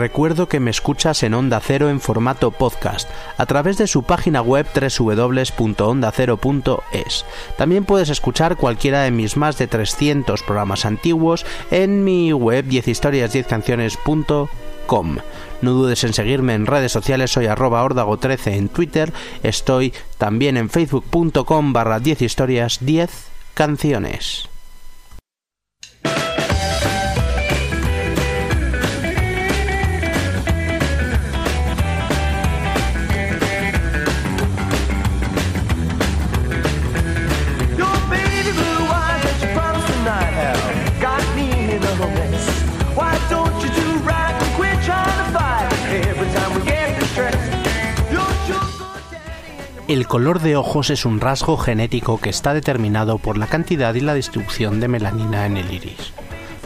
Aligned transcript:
Recuerdo 0.00 0.48
que 0.48 0.58
me 0.60 0.70
escuchas 0.70 1.22
en 1.22 1.34
Onda 1.34 1.60
Cero 1.60 1.90
en 1.90 2.00
formato 2.00 2.50
podcast 2.50 3.06
a 3.36 3.44
través 3.44 3.76
de 3.76 3.86
su 3.86 4.02
página 4.02 4.40
web 4.40 4.66
www.ondacero.es. 4.74 7.26
También 7.58 7.84
puedes 7.84 8.08
escuchar 8.08 8.56
cualquiera 8.56 9.02
de 9.02 9.10
mis 9.10 9.36
más 9.36 9.58
de 9.58 9.66
300 9.66 10.42
programas 10.42 10.86
antiguos 10.86 11.44
en 11.70 12.02
mi 12.02 12.32
web 12.32 12.66
10historias10canciones.com. 12.66 15.18
No 15.60 15.72
dudes 15.72 16.02
en 16.04 16.14
seguirme 16.14 16.54
en 16.54 16.64
redes 16.64 16.92
sociales, 16.92 17.30
soy 17.30 17.44
arroba 17.46 17.84
ordago13 17.84 18.54
en 18.54 18.70
Twitter, 18.70 19.12
estoy 19.42 19.92
también 20.16 20.56
en 20.56 20.70
facebook.com 20.70 21.74
barra 21.74 22.00
10 22.00 22.22
historias 22.22 22.78
10 22.80 23.10
canciones. 23.52 24.49
El 49.90 50.06
color 50.06 50.38
de 50.38 50.54
ojos 50.54 50.88
es 50.90 51.04
un 51.04 51.18
rasgo 51.18 51.56
genético 51.56 52.20
que 52.20 52.30
está 52.30 52.54
determinado 52.54 53.18
por 53.18 53.36
la 53.36 53.48
cantidad 53.48 53.92
y 53.96 54.00
la 54.00 54.14
distribución 54.14 54.78
de 54.78 54.86
melanina 54.86 55.46
en 55.46 55.56
el 55.56 55.68
iris. 55.72 56.12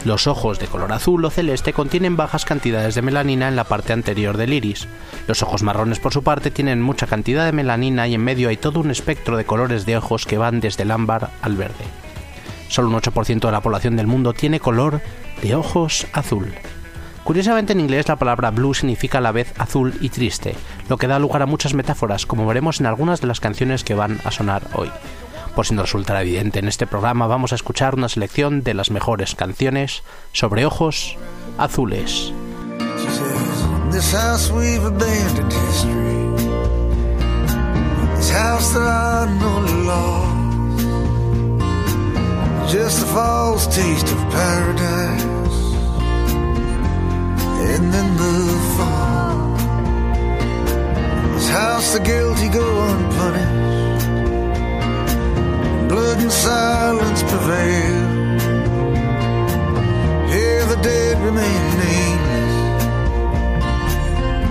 Los 0.03 0.27
ojos 0.27 0.59
de 0.59 0.67
color 0.67 0.93
azul 0.93 1.25
o 1.25 1.31
celeste 1.31 1.73
contienen 1.73 2.17
bajas 2.17 2.45
cantidades 2.45 2.93
de 2.93 3.01
melanina 3.01 3.47
en 3.47 3.55
la 3.55 3.63
parte 3.63 3.93
anterior 3.93 4.37
del 4.37 4.53
iris. 4.53 4.87
Los 5.27 5.41
ojos 5.41 5.63
marrones, 5.63 5.97
por 5.97 6.13
su 6.13 6.21
parte, 6.21 6.51
tienen 6.51 6.83
mucha 6.83 7.07
cantidad 7.07 7.47
de 7.47 7.51
melanina 7.51 8.07
y 8.07 8.13
en 8.13 8.23
medio 8.23 8.49
hay 8.49 8.57
todo 8.57 8.79
un 8.79 8.91
espectro 8.91 9.37
de 9.37 9.45
colores 9.45 9.87
de 9.87 9.97
ojos 9.97 10.27
que 10.27 10.37
van 10.37 10.59
desde 10.59 10.83
el 10.83 10.91
ámbar 10.91 11.31
al 11.41 11.55
verde. 11.55 11.83
Solo 12.67 12.89
un 12.89 13.01
8% 13.01 13.39
de 13.39 13.51
la 13.51 13.61
población 13.61 13.95
del 13.95 14.05
mundo 14.05 14.33
tiene 14.33 14.59
color 14.59 15.01
de 15.41 15.55
ojos 15.55 16.05
azul. 16.13 16.53
Curiosamente 17.25 17.73
en 17.73 17.79
inglés 17.79 18.07
la 18.07 18.17
palabra 18.17 18.51
blue 18.51 18.75
significa 18.75 19.17
a 19.17 19.21
la 19.21 19.31
vez 19.31 19.51
azul 19.57 19.95
y 19.99 20.09
triste, 20.09 20.55
lo 20.87 20.97
que 20.97 21.07
da 21.07 21.17
lugar 21.17 21.41
a 21.41 21.47
muchas 21.47 21.73
metáforas, 21.73 22.27
como 22.27 22.45
veremos 22.45 22.79
en 22.79 22.85
algunas 22.85 23.19
de 23.19 23.25
las 23.25 23.39
canciones 23.39 23.83
que 23.83 23.95
van 23.95 24.19
a 24.23 24.29
sonar 24.29 24.61
hoy. 24.75 24.91
Por 25.55 25.65
si 25.65 25.73
no 25.73 25.81
resultará 25.81 26.21
evidente, 26.21 26.59
en 26.59 26.67
este 26.67 26.85
programa 26.85 27.25
vamos 27.25 27.51
a 27.51 27.55
escuchar 27.55 27.95
una 27.95 28.09
selección 28.09 28.61
de 28.61 28.75
las 28.75 28.91
mejores 28.91 29.33
canciones 29.33 30.03
sobre 30.33 30.67
ojos 30.67 31.17
azules. 31.57 32.31
And 47.73 47.93
then 47.93 48.09
the 48.17 48.35
fall. 48.75 49.57
This 51.33 51.49
house, 51.49 51.93
the 51.93 51.99
guilty 51.99 52.49
go 52.49 52.65
unpunished. 52.89 54.05
Blood 55.89 56.17
and 56.19 56.31
silence 56.31 57.21
prevail. 57.23 57.99
Here 60.33 60.65
the 60.65 60.79
dead 60.81 61.15
remain 61.23 61.61
nameless. 61.83 62.55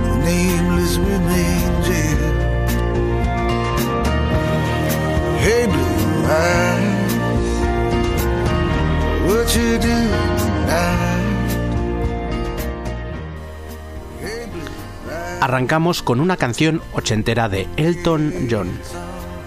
The 0.07 0.15
nameless 0.31 0.95
remain 0.97 1.83
jail. 1.89 2.33
Hey, 5.45 5.67
blue 5.67 6.25
eyes, 6.47 7.13
what 9.27 9.47
you 9.57 9.71
do 9.79 9.97
tonight? 10.43 11.14
Arrancamos 15.45 16.03
con 16.03 16.21
una 16.21 16.39
canción 16.39 16.81
ochentera 16.95 17.51
de 17.51 17.69
Elton 17.77 18.49
John. 18.51 18.71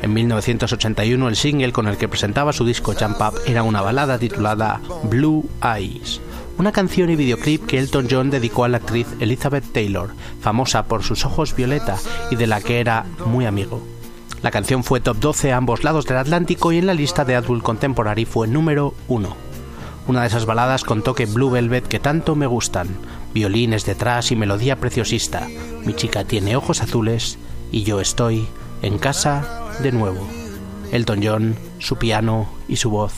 En 0.03 0.13
1981 0.13 1.27
el 1.27 1.35
single 1.35 1.71
con 1.71 1.87
el 1.87 1.97
que 1.97 2.07
presentaba 2.07 2.53
su 2.53 2.63
disco 2.67 2.93
Jump 2.93 3.19
Up 3.19 3.41
era 3.47 3.63
una 3.63 3.81
balada 3.81 4.19
titulada 4.19 4.79
Blue 5.09 5.49
Eyes, 5.63 6.21
una 6.59 6.71
canción 6.71 7.09
y 7.09 7.15
videoclip 7.15 7.65
que 7.65 7.79
Elton 7.79 8.05
John 8.11 8.29
dedicó 8.29 8.63
a 8.63 8.67
la 8.67 8.77
actriz 8.77 9.07
Elizabeth 9.19 9.73
Taylor, 9.73 10.11
famosa 10.39 10.85
por 10.85 11.01
sus 11.01 11.25
ojos 11.25 11.55
violeta 11.55 11.97
y 12.29 12.35
de 12.35 12.45
la 12.45 12.61
que 12.61 12.79
era 12.79 13.07
muy 13.25 13.47
amigo. 13.47 13.81
La 14.43 14.51
canción 14.51 14.83
fue 14.83 14.99
top 14.99 15.17
12 15.17 15.51
a 15.51 15.57
ambos 15.57 15.83
lados 15.83 16.05
del 16.05 16.17
Atlántico 16.17 16.71
y 16.71 16.77
en 16.77 16.85
la 16.85 16.93
lista 16.93 17.25
de 17.25 17.37
Adult 17.37 17.63
Contemporary 17.63 18.25
fue 18.25 18.47
número 18.47 18.93
1. 19.07 19.35
Una 20.05 20.21
de 20.21 20.27
esas 20.27 20.45
baladas 20.45 20.83
con 20.83 21.01
toque 21.01 21.25
Blue 21.25 21.49
Velvet 21.49 21.87
que 21.87 21.99
tanto 21.99 22.35
me 22.35 22.45
gustan, 22.45 22.87
violines 23.33 23.85
detrás 23.85 24.31
y 24.31 24.35
melodía 24.35 24.77
preciosista. 24.77 25.47
Mi 25.85 25.93
chica 25.93 26.23
tiene 26.23 26.55
ojos 26.55 26.81
azules 26.81 27.37
y 27.71 27.83
yo 27.83 28.01
estoy 28.01 28.47
en 28.81 28.97
casa 28.97 29.65
de 29.81 29.91
nuevo. 29.91 30.27
Elton 30.91 31.21
John, 31.23 31.55
su 31.79 31.97
piano 31.97 32.49
y 32.67 32.77
su 32.77 32.89
voz. 32.89 33.13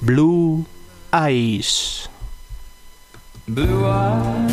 Blue 0.00 0.66
Eyes. 1.12 2.10
Blue 3.46 3.86
eyes. 3.86 4.45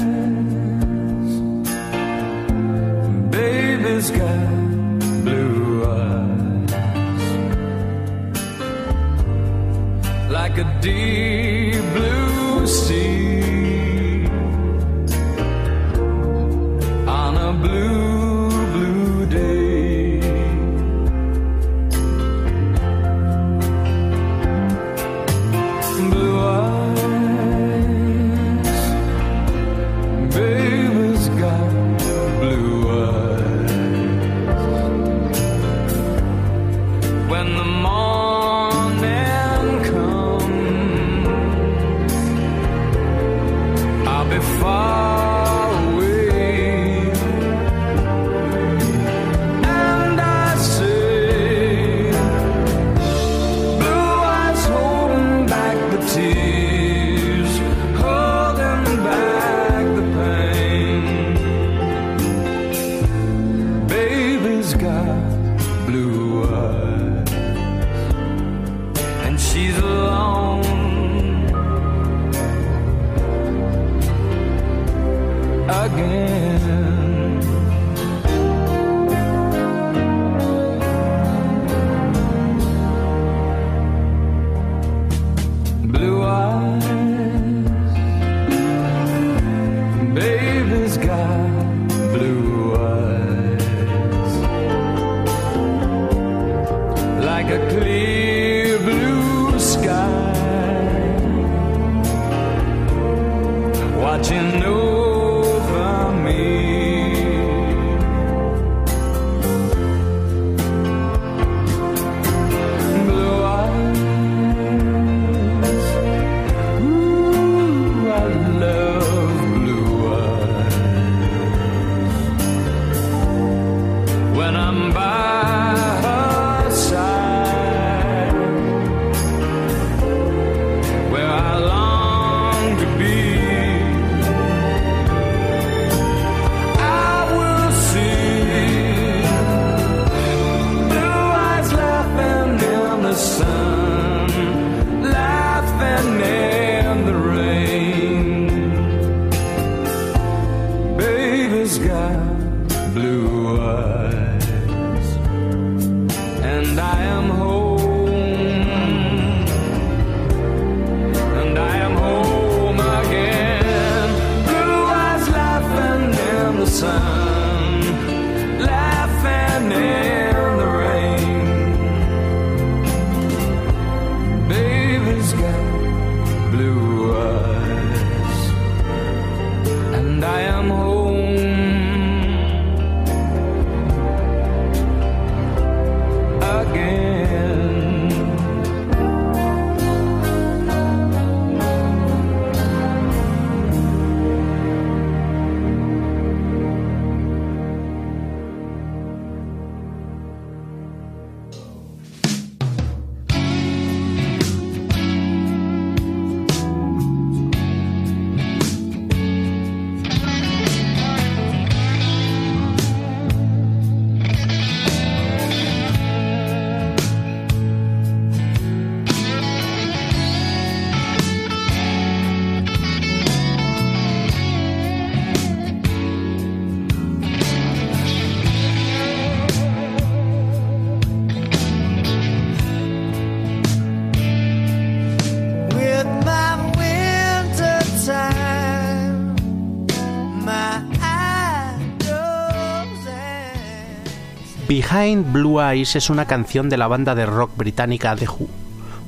Behind 244.74 245.32
Blue 245.32 245.62
Eyes 245.62 245.96
es 245.96 246.10
una 246.10 246.26
canción 246.26 246.68
de 246.68 246.78
la 246.78 246.88
banda 246.88 247.14
de 247.14 247.28
rock 247.28 247.56
británica 247.56 248.16
The 248.16 248.28
Who. 248.28 248.48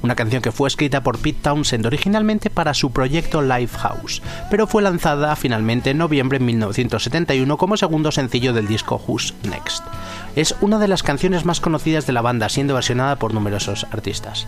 Una 0.03 0.13
canción 0.13 0.43
que 0.43 0.51
fue 0.51 0.67
escrita 0.67 1.01
por 1.01 1.17
Pete 1.17 1.39
Townsend 1.41 1.87
originalmente 1.87 2.51
para 2.51 2.75
su 2.75 2.91
proyecto 2.91 3.41
Lifehouse, 3.41 4.21
pero 4.51 4.67
fue 4.67 4.83
lanzada 4.83 5.35
finalmente 5.35 5.89
en 5.89 5.97
noviembre 5.97 6.37
de 6.37 6.45
1971 6.45 7.57
como 7.57 7.77
segundo 7.77 8.11
sencillo 8.11 8.53
del 8.53 8.67
disco 8.67 9.01
Who's 9.07 9.33
Next. 9.41 9.83
Es 10.35 10.55
una 10.61 10.77
de 10.77 10.87
las 10.87 11.01
canciones 11.01 11.45
más 11.45 11.61
conocidas 11.61 12.05
de 12.05 12.13
la 12.13 12.21
banda, 12.21 12.47
siendo 12.49 12.75
versionada 12.75 13.15
por 13.15 13.33
numerosos 13.33 13.87
artistas. 13.91 14.45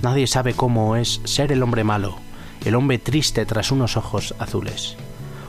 Nadie 0.00 0.26
sabe 0.26 0.54
cómo 0.54 0.96
es 0.96 1.20
ser 1.24 1.52
el 1.52 1.62
hombre 1.62 1.84
malo, 1.84 2.16
el 2.64 2.74
hombre 2.74 2.98
triste 2.98 3.44
tras 3.44 3.70
unos 3.70 3.98
ojos 3.98 4.34
azules. 4.38 4.96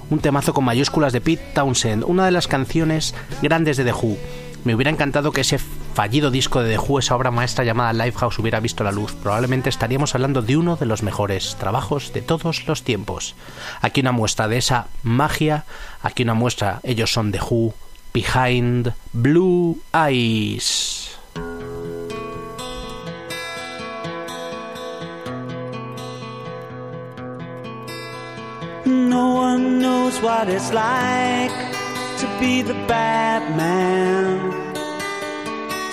Un 0.10 0.20
temazo 0.20 0.54
con 0.54 0.66
mayúsculas 0.66 1.14
de 1.14 1.22
Pete 1.22 1.52
Townsend, 1.54 2.04
una 2.04 2.26
de 2.26 2.32
las 2.32 2.48
canciones 2.48 3.16
grandes 3.42 3.78
de 3.78 3.86
The 3.86 3.94
Who, 3.94 4.18
me 4.64 4.76
hubiera 4.76 4.92
encantado 4.92 5.32
que 5.32 5.42
ese 5.42 5.58
fallido 5.58 6.32
disco 6.32 6.62
de 6.62 6.72
The 6.72 6.80
Who, 6.80 7.00
esa 7.00 7.16
obra 7.16 7.32
maestra 7.32 7.64
llamada 7.64 7.94
Lifehouse, 7.94 8.40
hubiera 8.40 8.60
visto 8.60 8.84
la 8.84 8.92
luz. 8.92 9.14
Probablemente 9.22 9.70
estaríamos 9.70 10.16
hablando 10.16 10.42
de 10.42 10.58
uno 10.58 10.76
de 10.76 10.86
los 10.86 11.04
mejores 11.04 11.56
trabajos 11.60 12.14
de 12.14 12.22
todos 12.22 12.68
los 12.68 12.84
tiempos. 12.84 13.36
Aquí 13.82 14.02
una 14.02 14.12
muestra 14.12 14.48
de 14.48 14.58
esa 14.58 14.88
magia, 15.04 15.66
aquí 16.02 16.24
una 16.24 16.34
muestra, 16.34 16.80
ellos 16.84 17.12
son 17.12 17.32
The 17.32 17.40
Who, 17.42 17.74
Behind 18.14 18.94
Blue 19.14 19.80
Eyes. 19.94 21.18
No 28.86 29.36
one 29.36 29.80
knows 29.80 30.22
what 30.22 30.50
it's 30.50 30.74
like. 30.74 31.70
to 32.20 32.28
be 32.38 32.62
the 32.62 32.74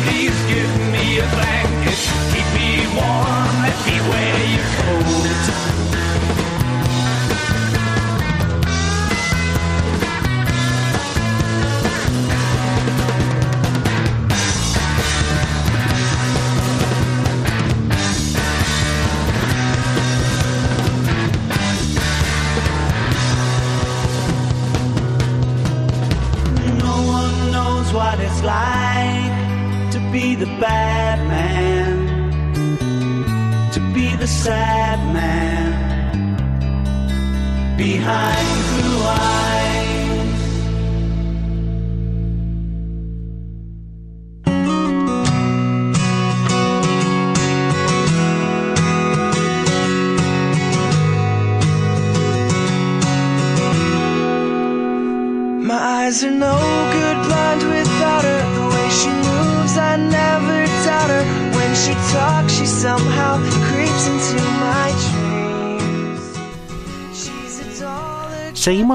Please 0.00 0.41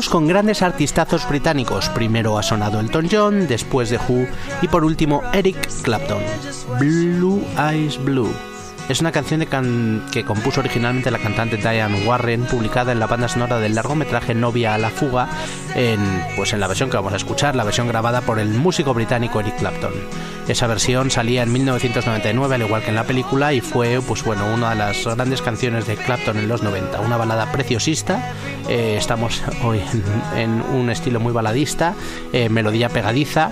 con 0.06 0.28
grandes 0.28 0.62
artistazos 0.62 1.28
británicos. 1.28 1.90
Primero 1.90 2.38
ha 2.38 2.44
sonado 2.44 2.80
Elton 2.80 3.10
John, 3.12 3.48
después 3.48 3.90
de 3.90 3.98
Who 3.98 4.28
y 4.62 4.68
por 4.68 4.86
último 4.86 5.24
Eric 5.34 5.68
Clapton. 5.82 6.22
Blue 6.80 7.44
Eyes 7.58 7.98
Blue. 8.04 8.32
Es 8.90 9.02
una 9.02 9.12
canción 9.12 9.46
que 10.12 10.24
compuso 10.24 10.62
originalmente 10.62 11.12
la 11.12 11.20
cantante 11.20 11.58
Diane 11.58 12.06
Warren, 12.06 12.46
publicada 12.46 12.94
en 12.94 13.00
la 13.00 13.08
banda 13.08 13.28
sonora 13.28 13.60
del 13.60 13.76
largometraje 13.76 14.34
Novia 14.34 14.74
a 14.74 14.78
la 14.78 14.90
fuga, 14.90 15.28
en, 15.76 16.00
pues 16.38 16.54
en 16.54 16.62
la 16.62 16.68
versión 16.68 16.90
que 16.90 16.96
vamos 16.96 17.12
a 17.12 17.18
escuchar, 17.18 17.54
la 17.56 17.66
versión 17.66 17.90
grabada 17.90 18.22
por 18.22 18.40
el 18.40 18.48
músico 18.50 18.94
británico 18.94 19.42
Eric 19.42 19.58
Clapton. 19.58 19.92
Esa 20.48 20.68
versión 20.68 21.12
salía 21.12 21.44
en 21.44 21.52
1999, 21.52 22.56
al 22.56 22.62
igual 22.62 22.82
que 22.82 22.90
en 22.90 22.96
la 22.96 23.04
película, 23.04 23.54
y 23.54 23.60
fue 23.60 24.00
pues 24.08 24.24
bueno, 24.24 24.46
una 24.54 24.70
de 24.70 24.78
las 24.78 25.04
grandes 25.04 25.42
canciones 25.42 25.86
de 25.86 25.98
Clapton 25.98 26.38
en 26.38 26.48
los 26.48 26.64
90, 26.64 27.02
una 27.02 27.18
balada 27.18 27.52
preciosista. 27.52 28.34
eh, 28.70 28.96
estamos 28.98 29.44
hoy 29.64 29.82
en, 30.34 30.40
en 30.40 30.62
un 30.62 30.90
estilo 30.90 31.20
muy 31.20 31.34
baladista, 31.34 31.94
eh, 32.32 32.48
melodía 32.48 32.88
pegadiza 32.88 33.52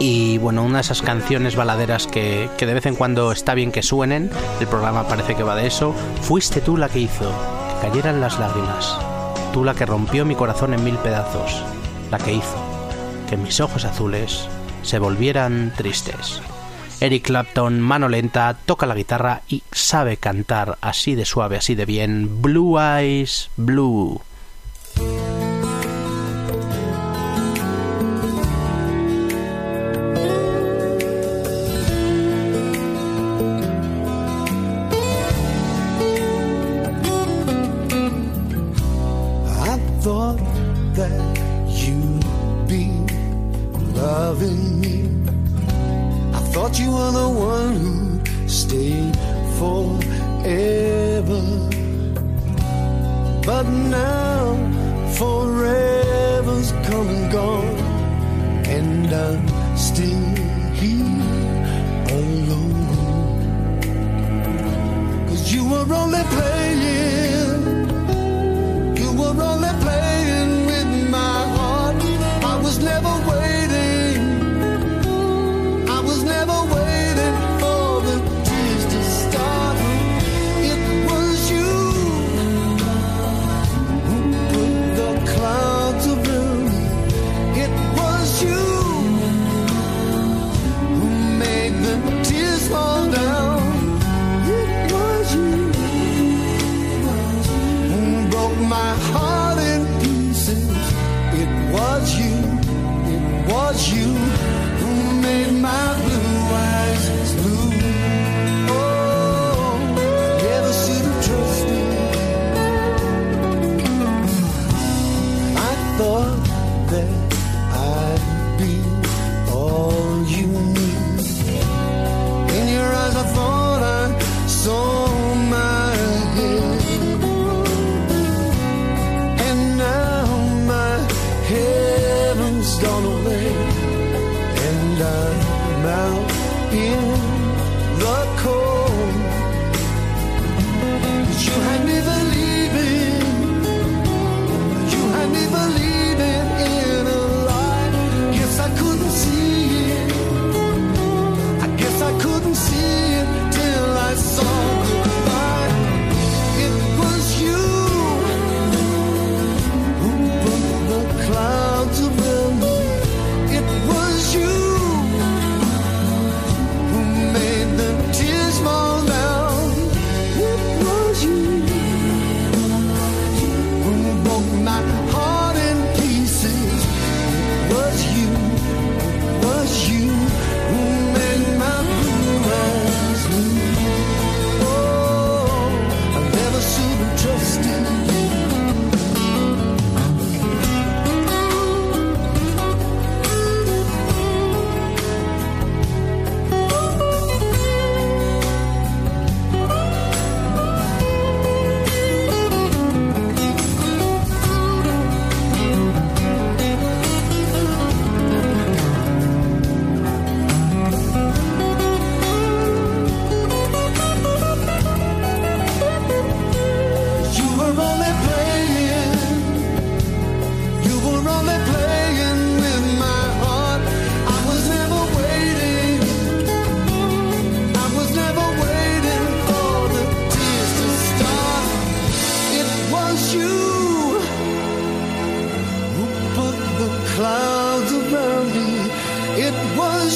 y 0.00 0.38
bueno, 0.38 0.64
una 0.64 0.78
de 0.78 0.80
esas 0.82 1.02
canciones 1.02 1.54
baladeras 1.54 2.06
que, 2.06 2.48
que 2.56 2.66
de 2.66 2.74
vez 2.74 2.86
en 2.86 2.96
cuando 2.96 3.30
está 3.30 3.54
bien 3.54 3.70
que 3.70 3.82
suenen, 3.82 4.30
el 4.58 4.66
programa 4.66 5.06
parece 5.06 5.36
que 5.36 5.42
va 5.42 5.54
de 5.54 5.66
eso, 5.66 5.94
fuiste 6.22 6.62
tú 6.62 6.76
la 6.78 6.88
que 6.88 7.00
hizo 7.00 7.30
que 7.68 7.86
cayeran 7.86 8.20
las 8.20 8.38
lágrimas, 8.38 8.96
tú 9.52 9.62
la 9.62 9.74
que 9.74 9.86
rompió 9.86 10.24
mi 10.24 10.34
corazón 10.34 10.72
en 10.72 10.82
mil 10.82 10.96
pedazos, 10.96 11.62
la 12.10 12.18
que 12.18 12.32
hizo 12.32 12.56
que 13.28 13.36
mis 13.36 13.60
ojos 13.60 13.84
azules 13.84 14.48
se 14.82 14.98
volvieran 14.98 15.72
tristes. 15.76 16.40
Eric 17.00 17.26
Clapton, 17.26 17.80
mano 17.80 18.08
lenta, 18.08 18.56
toca 18.66 18.86
la 18.86 18.94
guitarra 18.94 19.42
y 19.48 19.62
sabe 19.70 20.16
cantar 20.16 20.78
así 20.80 21.14
de 21.14 21.24
suave, 21.24 21.56
así 21.56 21.74
de 21.74 21.86
bien. 21.86 22.42
Blue 22.42 22.78
Eyes 22.80 23.50
Blue. 23.56 24.20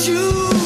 You. 0.07 0.64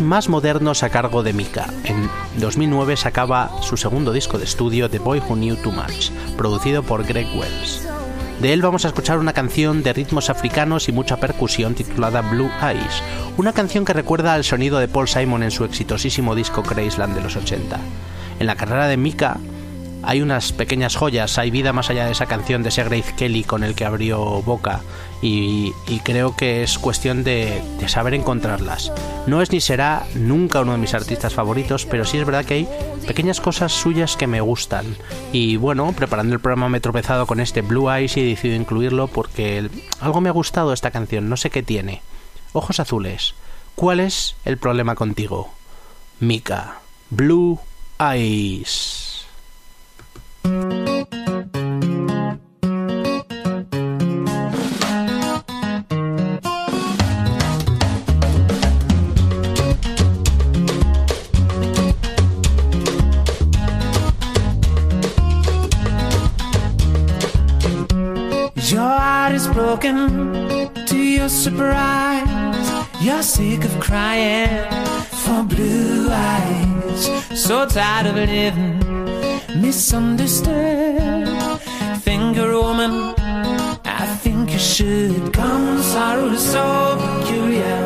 Más 0.00 0.28
modernos 0.28 0.82
a 0.82 0.88
cargo 0.88 1.22
de 1.22 1.32
Mika. 1.32 1.66
En 1.84 2.08
2009 2.38 2.96
sacaba 2.96 3.50
su 3.62 3.76
segundo 3.76 4.12
disco 4.12 4.38
de 4.38 4.44
estudio, 4.44 4.88
The 4.88 4.98
Boy 4.98 5.20
Who 5.20 5.34
Knew 5.34 5.56
Too 5.56 5.70
Much, 5.70 6.10
producido 6.36 6.82
por 6.82 7.04
Greg 7.04 7.26
Wells. 7.36 7.86
De 8.40 8.52
él 8.52 8.62
vamos 8.62 8.84
a 8.84 8.88
escuchar 8.88 9.18
una 9.18 9.34
canción 9.34 9.82
de 9.82 9.92
ritmos 9.92 10.30
africanos 10.30 10.88
y 10.88 10.92
mucha 10.92 11.18
percusión 11.18 11.74
titulada 11.74 12.22
Blue 12.22 12.50
Eyes, 12.62 13.02
una 13.36 13.52
canción 13.52 13.84
que 13.84 13.92
recuerda 13.92 14.34
al 14.34 14.44
sonido 14.44 14.78
de 14.78 14.88
Paul 14.88 15.08
Simon 15.08 15.42
en 15.42 15.50
su 15.50 15.64
exitosísimo 15.64 16.34
disco 16.34 16.62
Graceland 16.62 17.14
de 17.14 17.22
los 17.22 17.36
80. 17.36 17.78
En 18.40 18.46
la 18.46 18.56
carrera 18.56 18.86
de 18.86 18.96
Mika 18.96 19.38
hay 20.02 20.20
unas 20.20 20.52
pequeñas 20.52 20.96
joyas, 20.96 21.38
hay 21.38 21.50
vida 21.50 21.72
más 21.72 21.90
allá 21.90 22.06
de 22.06 22.12
esa 22.12 22.26
canción 22.26 22.62
de 22.62 22.70
ese 22.70 22.84
Grace 22.84 23.14
Kelly 23.16 23.44
con 23.44 23.62
el 23.62 23.74
que 23.74 23.84
abrió 23.84 24.42
boca 24.42 24.80
y, 25.20 25.72
y 25.86 26.00
creo 26.00 26.36
que 26.36 26.62
es 26.62 26.78
cuestión 26.78 27.22
de, 27.22 27.62
de 27.78 27.88
saber 27.88 28.14
encontrarlas. 28.14 28.92
No 29.26 29.40
es 29.40 29.52
ni 29.52 29.60
será 29.60 30.04
nunca 30.14 30.60
uno 30.60 30.72
de 30.72 30.78
mis 30.78 30.94
artistas 30.94 31.34
favoritos, 31.34 31.86
pero 31.86 32.04
sí 32.04 32.18
es 32.18 32.26
verdad 32.26 32.44
que 32.44 32.54
hay 32.54 32.68
pequeñas 33.06 33.40
cosas 33.40 33.72
suyas 33.72 34.16
que 34.16 34.26
me 34.26 34.40
gustan. 34.40 34.96
Y 35.32 35.56
bueno, 35.56 35.92
preparando 35.92 36.34
el 36.34 36.40
programa 36.40 36.68
me 36.68 36.78
he 36.78 36.80
tropezado 36.80 37.26
con 37.26 37.38
este 37.38 37.62
Blue 37.62 37.90
Eyes 37.90 38.16
y 38.16 38.20
he 38.20 38.24
decidido 38.24 38.60
incluirlo 38.60 39.06
porque 39.08 39.70
algo 40.00 40.20
me 40.20 40.28
ha 40.28 40.32
gustado 40.32 40.72
esta 40.72 40.90
canción, 40.90 41.28
no 41.28 41.36
sé 41.36 41.50
qué 41.50 41.62
tiene. 41.62 42.02
Ojos 42.52 42.80
azules, 42.80 43.34
¿cuál 43.76 44.00
es 44.00 44.34
el 44.44 44.58
problema 44.58 44.94
contigo? 44.94 45.50
Mika, 46.18 46.80
Blue 47.10 47.60
Eyes. 47.98 49.11
Your 50.44 50.50
heart 68.80 69.34
is 69.34 69.46
broken 69.46 70.74
to 70.86 70.96
your 70.96 71.28
surprise. 71.28 72.86
You're 73.00 73.22
sick 73.22 73.64
of 73.64 73.78
crying 73.78 74.68
for 75.04 75.44
blue 75.44 76.10
eyes. 76.10 77.06
So 77.40 77.66
tired 77.66 78.06
of 78.06 78.16
living 78.16 79.01
misunderstood. 79.56 81.28
Finger 82.02 82.58
woman, 82.60 83.14
I 83.84 84.06
think 84.22 84.52
you 84.52 84.58
should 84.58 85.32
come. 85.32 85.82
Sorrow 85.82 86.26
is 86.26 86.44
so 86.56 86.96
peculiar. 87.00 87.78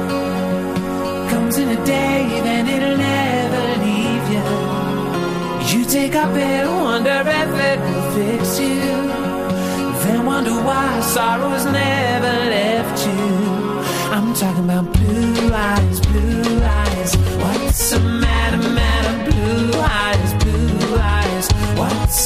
Comes 1.30 1.58
in 1.58 1.68
a 1.70 1.84
day, 1.84 2.40
then 2.42 2.66
it'll 2.68 2.96
never 2.96 3.62
leave 3.84 4.26
you. 4.34 4.46
You 5.70 5.84
take 5.84 6.14
up 6.14 6.34
it, 6.34 6.66
wonder 6.66 7.22
if 7.26 7.52
it 7.70 7.78
will 7.80 8.04
fix 8.16 8.58
you. 8.60 8.80
Then 10.02 10.24
wonder 10.24 10.52
why 10.52 11.00
sorrow 11.00 11.48
has 11.50 11.64
never 11.66 12.32
left 12.54 13.06
you. 13.06 13.24
I'm 14.14 14.32
talking 14.34 14.64
about 14.64 14.92
blue 14.92 15.52
eyes, 15.52 16.00
blue 16.00 16.62
eyes. 16.62 17.16
What's 17.42 17.90
the 17.90 17.98
matter, 18.00 18.35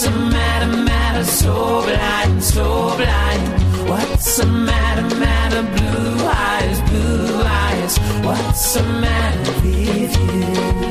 What's 0.00 0.14
the 0.14 0.30
matter, 0.30 0.66
matter, 0.66 1.24
so 1.24 1.82
blind, 1.82 2.42
so 2.42 2.96
blind. 2.96 3.86
What's 3.86 4.38
the 4.38 4.46
matter, 4.46 5.14
matter, 5.16 5.62
blue 5.76 6.24
eyes, 6.26 6.80
blue 6.88 7.42
eyes. 7.42 7.98
What's 8.24 8.72
the 8.72 8.82
matter 8.82 9.52
with 9.60 10.16
you? 10.84 10.89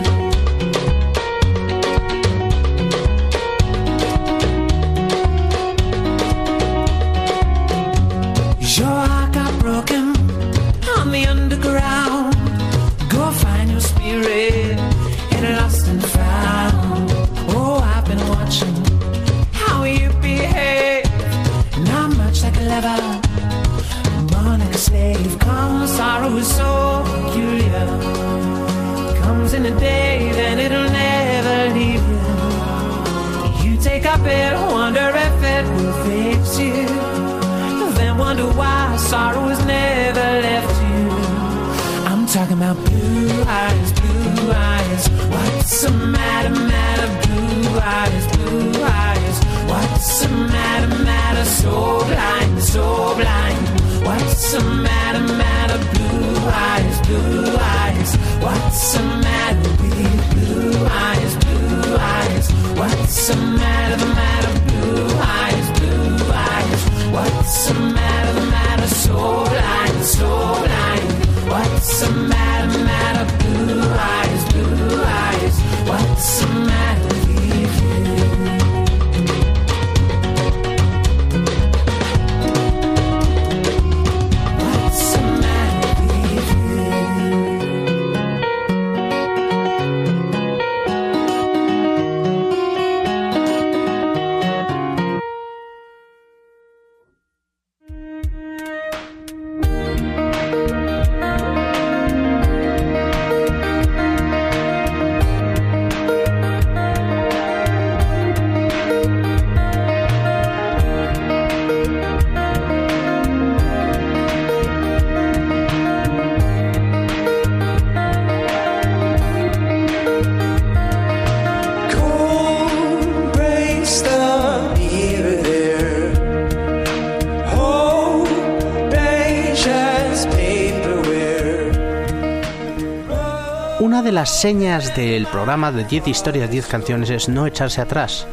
Las 134.29 134.41
señas 134.41 134.95
del 134.95 135.25
programa 135.25 135.71
de 135.71 135.85
10 135.85 136.07
historias, 136.07 136.51
10 136.51 136.67
canciones 136.67 137.09
es 137.09 137.29
no 137.29 137.47
echarse 137.47 137.81
atrás. 137.81 138.27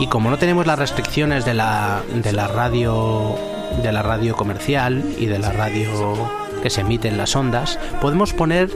Y 0.00 0.08
como 0.08 0.28
no 0.28 0.38
tenemos 0.38 0.66
las 0.66 0.76
restricciones 0.76 1.44
de 1.44 1.54
la, 1.54 2.02
de 2.12 2.32
la 2.32 2.48
radio 2.48 3.36
de 3.80 3.92
la 3.92 4.02
radio 4.02 4.34
comercial 4.34 5.04
y 5.16 5.26
de 5.26 5.38
la 5.38 5.52
radio 5.52 5.88
que 6.64 6.68
se 6.68 6.80
emite 6.80 7.06
en 7.06 7.16
las 7.16 7.36
ondas, 7.36 7.78
podemos 8.00 8.32
poner 8.32 8.70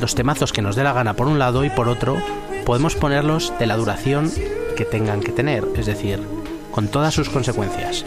los 0.00 0.14
temazos 0.14 0.52
que 0.52 0.62
nos 0.62 0.76
dé 0.76 0.84
la 0.84 0.92
gana 0.92 1.14
por 1.14 1.26
un 1.26 1.40
lado 1.40 1.64
y 1.64 1.70
por 1.70 1.88
otro 1.88 2.16
podemos 2.64 2.94
ponerlos 2.94 3.52
de 3.58 3.66
la 3.66 3.76
duración 3.76 4.30
que 4.76 4.84
tengan 4.84 5.20
que 5.20 5.32
tener, 5.32 5.64
es 5.74 5.86
decir, 5.86 6.22
con 6.70 6.86
todas 6.86 7.12
sus 7.12 7.28
consecuencias. 7.28 8.04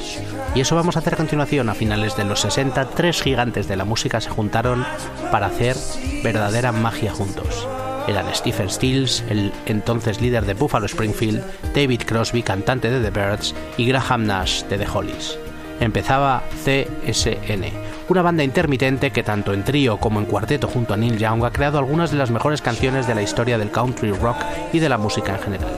Y 0.56 0.62
eso 0.62 0.78
vamos 0.78 0.96
a 0.96 1.00
hacer 1.00 1.16
a 1.16 1.18
continuación. 1.18 1.68
A 1.68 1.74
finales 1.74 2.16
de 2.16 2.24
los 2.24 2.40
60, 2.40 2.92
tres 2.92 3.22
gigantes 3.22 3.68
de 3.68 3.76
la 3.76 3.84
música 3.84 4.22
se 4.22 4.30
juntaron 4.30 4.86
para 5.30 5.48
hacer 5.48 5.76
verdadera 6.24 6.72
magia 6.72 7.12
juntos. 7.12 7.68
Eran 8.08 8.34
Stephen 8.34 8.70
Stills, 8.70 9.24
el 9.30 9.52
entonces 9.66 10.22
líder 10.22 10.46
de 10.46 10.54
Buffalo 10.54 10.86
Springfield, 10.86 11.44
David 11.74 12.02
Crosby, 12.06 12.44
cantante 12.44 12.90
de 12.90 13.00
The 13.00 13.12
Birds, 13.12 13.54
y 13.78 13.86
Graham 13.86 14.26
Nash 14.26 14.64
de 14.64 14.78
The 14.78 14.88
Hollies. 14.92 15.38
Empezaba 15.80 16.44
CSN, 16.64 17.66
una 18.10 18.22
banda 18.22 18.44
intermitente 18.44 19.12
que 19.12 19.24
tanto 19.24 19.54
en 19.54 19.64
trío 19.64 19.98
como 19.98 20.20
en 20.20 20.26
cuarteto 20.26 20.68
junto 20.68 20.94
a 20.94 20.98
Neil 20.98 21.18
Young 21.18 21.44
ha 21.44 21.52
creado 21.52 21.80
algunas 21.80 22.12
de 22.12 22.18
las 22.18 22.30
mejores 22.30 22.62
canciones 22.62 23.08
de 23.08 23.16
la 23.16 23.24
historia 23.24 23.58
del 23.58 23.72
country 23.72 24.12
rock 24.12 24.38
y 24.74 24.80
de 24.80 24.90
la 24.90 24.98
música 24.98 25.34
en 25.34 25.42
general. 25.42 25.72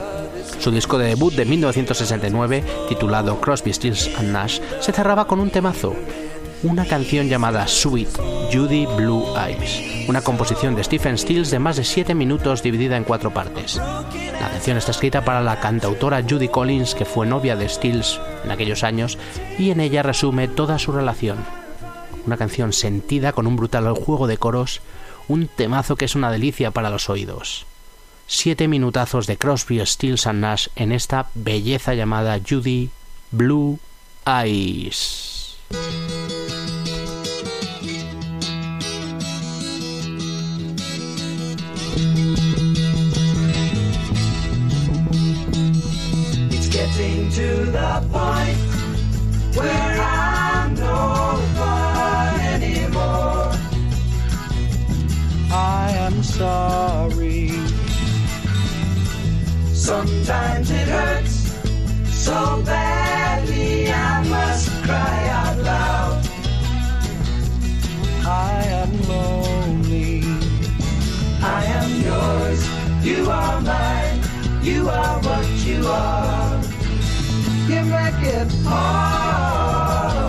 Su 0.58 0.70
disco 0.70 0.98
de 0.98 1.08
debut 1.08 1.34
de 1.34 1.44
1969, 1.44 2.64
titulado 2.88 3.40
Crosby, 3.40 3.72
Stills 3.72 4.10
and 4.18 4.32
Nash, 4.32 4.60
se 4.80 4.92
cerraba 4.92 5.26
con 5.26 5.40
un 5.40 5.50
temazo, 5.50 5.94
una 6.62 6.86
canción 6.86 7.28
llamada 7.28 7.66
Sweet 7.66 8.08
Judy 8.52 8.86
Blue 8.86 9.24
Eyes, 9.36 10.08
una 10.08 10.22
composición 10.22 10.74
de 10.74 10.84
Stephen 10.84 11.18
Stills 11.18 11.50
de 11.50 11.58
más 11.58 11.76
de 11.76 11.84
7 11.84 12.14
minutos 12.14 12.62
dividida 12.62 12.96
en 12.96 13.04
cuatro 13.04 13.32
partes. 13.32 13.76
La 13.76 14.50
canción 14.50 14.76
está 14.76 14.92
escrita 14.92 15.24
para 15.24 15.40
la 15.40 15.60
cantautora 15.60 16.22
Judy 16.22 16.48
Collins, 16.48 16.94
que 16.94 17.04
fue 17.04 17.26
novia 17.26 17.56
de 17.56 17.68
Stills 17.68 18.20
en 18.44 18.50
aquellos 18.50 18.84
años, 18.84 19.18
y 19.58 19.70
en 19.70 19.80
ella 19.80 20.02
resume 20.02 20.48
toda 20.48 20.78
su 20.78 20.92
relación. 20.92 21.38
Una 22.26 22.36
canción 22.36 22.72
sentida 22.72 23.32
con 23.32 23.46
un 23.46 23.56
brutal 23.56 23.92
juego 23.92 24.26
de 24.26 24.38
coros, 24.38 24.80
un 25.28 25.48
temazo 25.48 25.96
que 25.96 26.04
es 26.04 26.14
una 26.14 26.30
delicia 26.30 26.70
para 26.70 26.90
los 26.90 27.10
oídos. 27.10 27.66
Siete 28.26 28.68
minutazos 28.68 29.26
de 29.26 29.36
Crosby, 29.36 29.84
Stills 29.84 30.26
and 30.26 30.40
Nash 30.40 30.68
en 30.76 30.92
esta 30.92 31.28
belleza 31.34 31.94
llamada 31.94 32.40
Judy 32.46 32.90
Blue 33.30 33.78
Eyes. 34.26 35.56
To 47.34 47.64
the 47.64 47.92
point 48.12 48.58
where 49.56 50.00
I'm 50.00 50.74
no 50.76 51.36
fun 51.56 52.40
anymore. 52.40 53.50
I 55.50 55.90
am 56.06 56.22
sorry. 56.22 57.50
Sometimes 59.72 60.53
hard. 78.66 80.24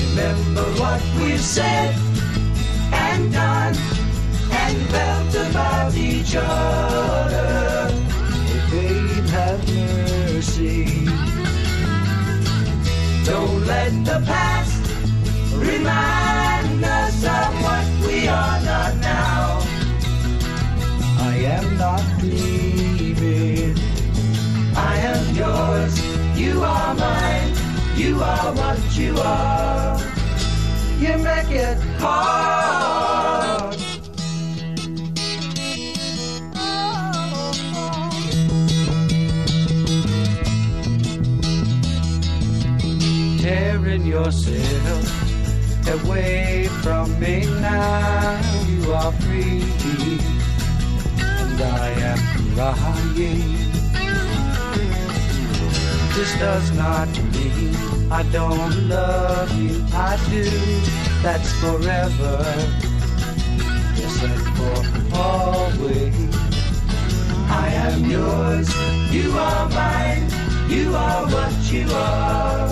Remember 0.00 0.64
what 0.80 1.02
we've 1.20 1.40
said 1.40 1.94
and 2.92 3.32
done 3.32 3.76
and 4.50 4.78
felt 4.90 5.34
about 5.48 5.94
each 5.96 6.34
other. 6.36 7.88
Oh, 7.90 8.68
babe, 8.70 9.26
have 9.30 9.60
mercy. 9.74 11.06
Don't 13.24 13.66
let 13.66 13.92
the 14.04 14.20
past 14.26 14.82
remind 15.54 16.21
What 28.54 28.96
you 28.96 29.16
are. 29.18 29.98
You 30.98 31.18
make 31.18 31.50
it 31.50 31.78
hard. 31.98 33.76
Tearing 43.40 44.06
yourself 44.06 45.04
away 45.88 46.68
from 46.82 47.18
me 47.18 47.46
now. 47.60 48.40
You 48.68 48.92
are 48.92 49.12
free, 49.12 49.62
and 51.18 51.60
I 51.60 51.88
am 52.10 52.18
crying. 52.54 53.62
This 56.14 56.32
does 56.38 56.70
not 56.76 57.08
mean 57.32 57.91
I 58.12 58.22
don't 58.24 58.88
love 58.90 59.50
you. 59.58 59.82
I 59.94 60.18
do. 60.28 60.44
That's 61.22 61.50
forever. 61.62 62.44
Yes, 63.96 64.22
and 64.22 64.42
for 64.56 64.78
always. 65.16 66.14
I 67.48 67.68
am 67.88 68.04
yours. 68.10 68.68
You 69.10 69.32
are 69.32 69.66
mine. 69.70 70.28
You 70.68 70.94
are 70.94 71.24
what 71.34 71.54
you 71.72 71.86
are. 71.90 72.68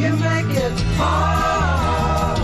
You 0.00 0.10
make 0.16 0.56
it 0.66 0.80
hard. 0.98 2.40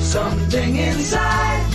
Something 0.00 0.76
inside 0.76 1.66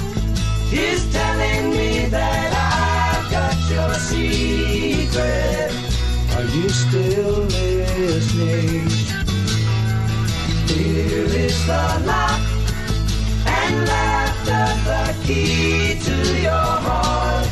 is 0.74 1.08
telling 1.14 1.70
me 1.70 2.08
that 2.10 2.50
I've 2.74 3.32
got 3.32 3.58
your 3.70 3.94
secret. 4.10 5.72
Are 6.36 6.50
you 6.56 6.70
still 6.70 7.27
the 11.68 12.02
lock 12.06 12.40
and 13.46 13.76
laughter, 13.86 14.68
the 14.88 15.04
key 15.26 16.00
to 16.08 16.42
your 16.42 16.70
heart. 16.88 17.48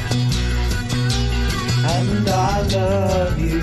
And 1.96 2.30
I 2.30 2.62
love 2.76 3.38
you. 3.38 3.62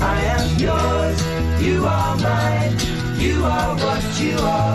I 0.00 0.16
am 0.36 0.46
yours. 0.66 1.18
You 1.66 1.86
are 1.86 2.16
mine. 2.18 2.76
You 3.18 3.44
are 3.46 3.74
what 3.76 4.20
you 4.20 4.36
are. 4.40 4.67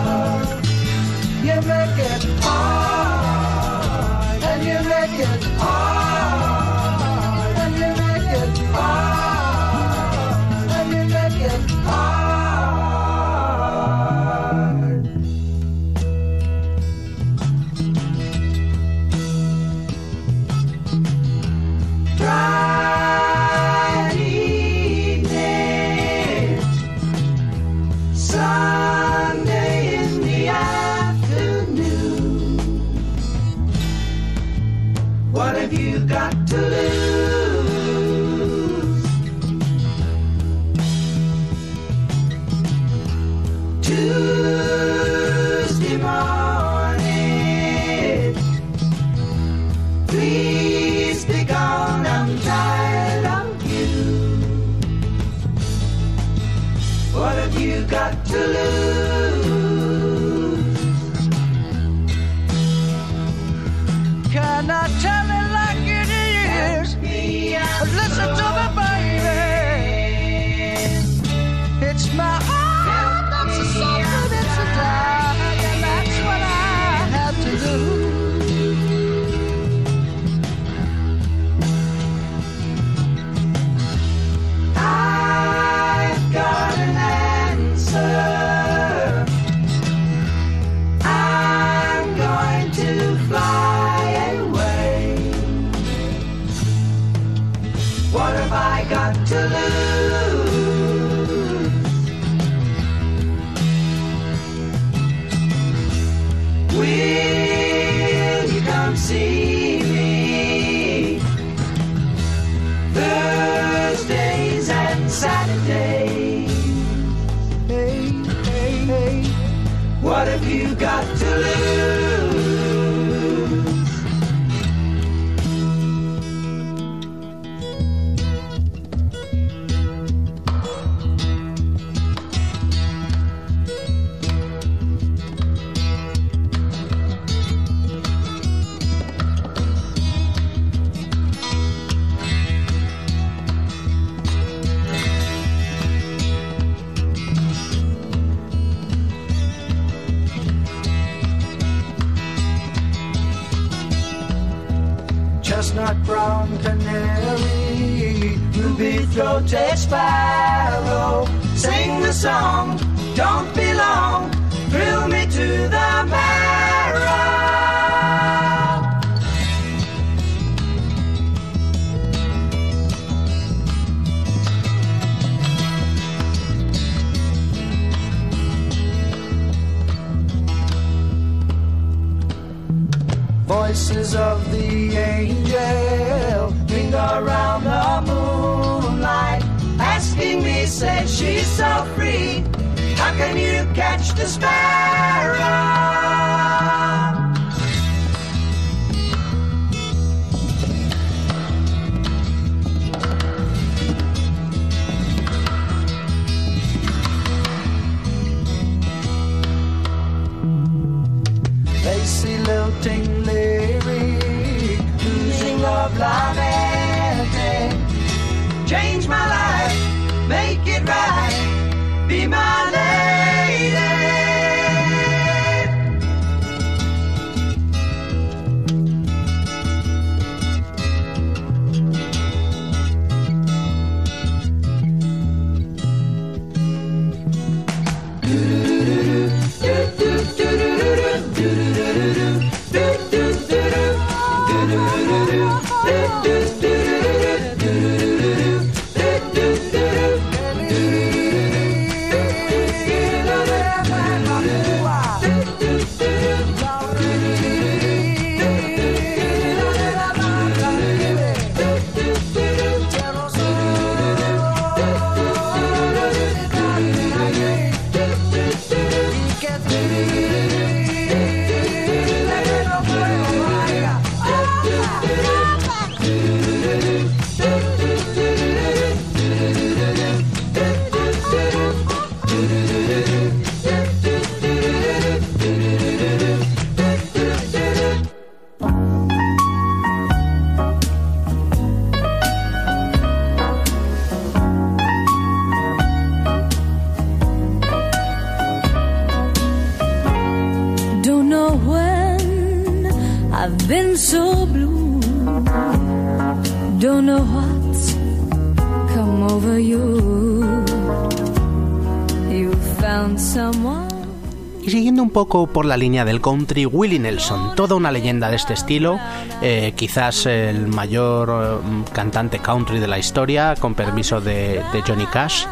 por 315.34 315.64
la 315.64 315.76
línea 315.76 316.04
del 316.04 316.20
country 316.20 316.64
Willie 316.64 317.00
Nelson, 317.00 317.56
toda 317.56 317.74
una 317.74 317.90
leyenda 317.90 318.30
de 318.30 318.36
este 318.36 318.54
estilo, 318.54 319.00
eh, 319.42 319.72
quizás 319.74 320.26
el 320.26 320.68
mayor 320.68 321.60
eh, 321.60 321.82
cantante 321.92 322.38
country 322.38 322.78
de 322.78 322.86
la 322.86 323.00
historia, 323.00 323.56
con 323.58 323.74
permiso 323.74 324.20
de, 324.20 324.62
Johnny 324.86 325.06
Cash. 325.06 325.46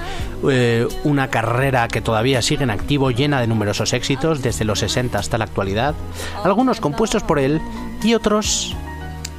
Eh, 0.48 0.86
una 1.02 1.28
carrera 1.28 1.88
que 1.88 2.00
todavía 2.00 2.42
sigue 2.42 2.62
en 2.62 2.70
activo, 2.70 3.10
llena 3.10 3.40
de 3.40 3.48
numerosos 3.48 3.92
éxitos 3.92 4.40
desde 4.40 4.64
los 4.64 4.78
60 4.78 5.18
hasta 5.18 5.36
la 5.36 5.44
actualidad, 5.44 5.96
algunos 6.44 6.80
compuestos 6.80 7.24
por 7.24 7.40
él 7.40 7.60
y 8.04 8.14
otros 8.14 8.76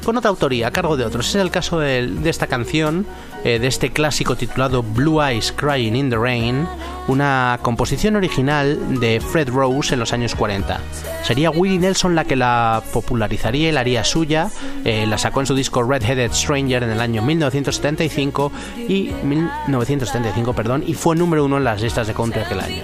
con 0.04 0.18
otra 0.18 0.30
autoría, 0.30 0.68
a 0.68 0.72
cargo 0.72 0.98
de 0.98 1.06
otros. 1.06 1.30
Es 1.30 1.36
el 1.36 1.52
caso 1.52 1.80
de, 1.80 2.10
esta 2.26 2.48
canción, 2.48 3.06
eh, 3.44 3.60
de 3.60 3.68
este 3.68 3.92
clásico 3.92 4.36
titulado 4.36 4.84
Blue 4.84 5.22
Eyes 5.22 5.52
Crying 5.52 5.96
in 5.96 6.10
the 6.10 6.18
Rain, 6.18 6.68
una 7.08 7.60
composición 7.62 8.16
original 8.16 9.00
de 9.00 9.20
Fred 9.20 9.50
Rose 9.50 9.94
en 9.94 10.00
los 10.00 10.14
años 10.14 10.36
40. 10.36 10.80
Sería 11.24 11.50
Willie 11.50 11.80
Nelson 11.80 12.16
la 12.16 12.26
que 12.26 12.36
la 12.36 12.84
popularizaría 12.92 13.70
y 13.70 13.72
la 13.72 13.82
haría 13.82 14.04
suya, 14.04 14.50
eh, 14.86 15.06
la 15.08 15.18
sacó 15.18 15.40
en 15.40 15.48
su 15.48 15.56
disco 15.56 15.84
Red 15.84 16.04
Headed 16.04 16.32
Stranger 16.34 16.84
en 16.84 16.92
el 16.92 17.02
año 17.02 17.22
1975 17.22 18.52
y 18.88 19.12
1975, 19.24 20.54
perdón, 20.54 20.84
y 20.86 20.94
fue 20.94 21.16
número 21.16 21.46
uno 21.46 21.58
en 21.58 21.64
las 21.64 21.82
listas 21.82 22.08
de 22.08 22.14
country 22.14 22.42
aquel 22.42 22.60
año. 22.60 22.84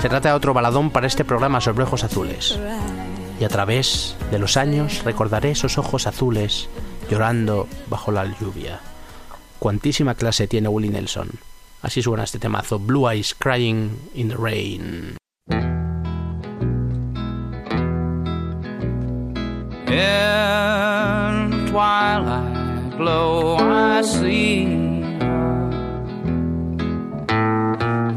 Se 0.00 0.08
trata 0.08 0.30
de 0.30 0.34
otro 0.34 0.54
baladón 0.54 0.90
para 0.90 1.06
este 1.06 1.24
programa 1.24 1.60
sobre 1.60 1.84
ojos 1.84 2.04
azules. 2.04 2.58
Y 3.40 3.44
a 3.44 3.48
través 3.48 4.14
de 4.30 4.38
los 4.38 4.58
años 4.58 5.02
recordaré 5.02 5.52
esos 5.52 5.78
ojos 5.78 6.06
azules 6.06 6.68
llorando 7.10 7.66
bajo 7.88 8.12
la 8.12 8.26
lluvia. 8.38 8.80
Cuantísima 9.58 10.14
clase 10.14 10.46
tiene 10.46 10.68
Willie 10.68 10.90
Nelson. 10.90 11.30
Así 11.80 12.02
suena 12.02 12.24
este 12.24 12.38
temazo, 12.38 12.78
Blue 12.78 13.10
Eyes 13.10 13.34
Crying 13.34 13.98
in 14.14 14.28
the 14.28 14.36
Rain. 14.36 15.16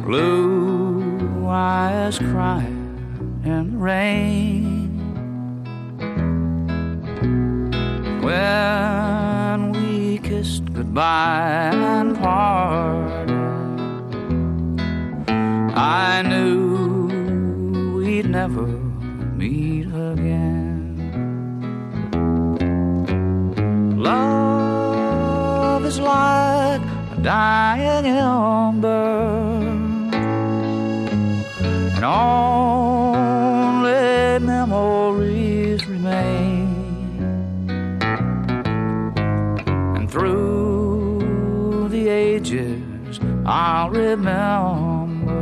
Blue 0.06 1.48
eyes 1.48 2.20
crying 2.20 3.42
in 3.46 3.72
the 3.72 3.78
rain. 3.78 4.53
When 8.34 9.60
we 9.74 10.18
kissed 10.18 10.66
goodbye 10.74 11.70
and 11.72 12.18
parted, 12.18 13.30
I 15.76 16.24
knew 16.24 17.96
we'd 17.96 18.28
never 18.40 18.66
meet 19.42 19.86
again. 19.86 20.82
Love 24.10 25.86
is 25.86 26.00
like 26.00 26.82
a 27.16 27.18
dying 27.22 28.08
ember, 28.08 29.62
and 31.96 32.04
only 32.04 32.73
I'll 43.46 43.90
remember 43.90 45.34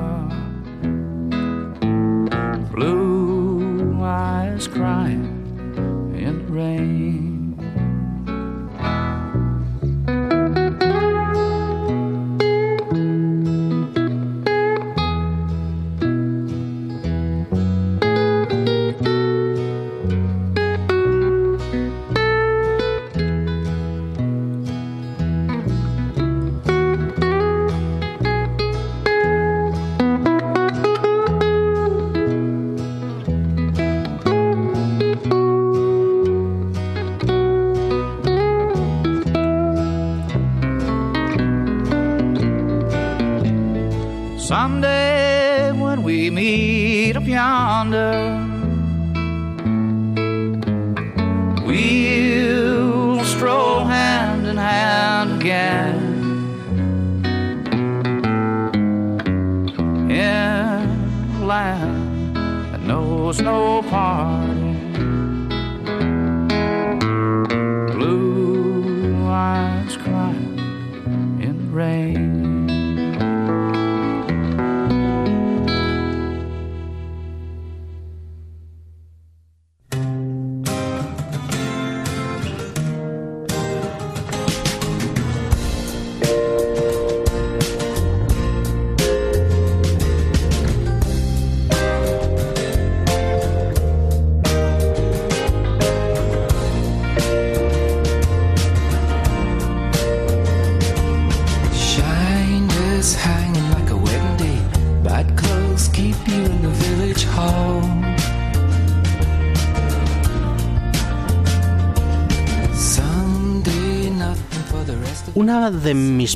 blue 2.71 4.01
eyes 4.03 4.67
crying 4.67 6.15
in 6.17 6.45
the 6.47 6.51
rain. 6.51 7.30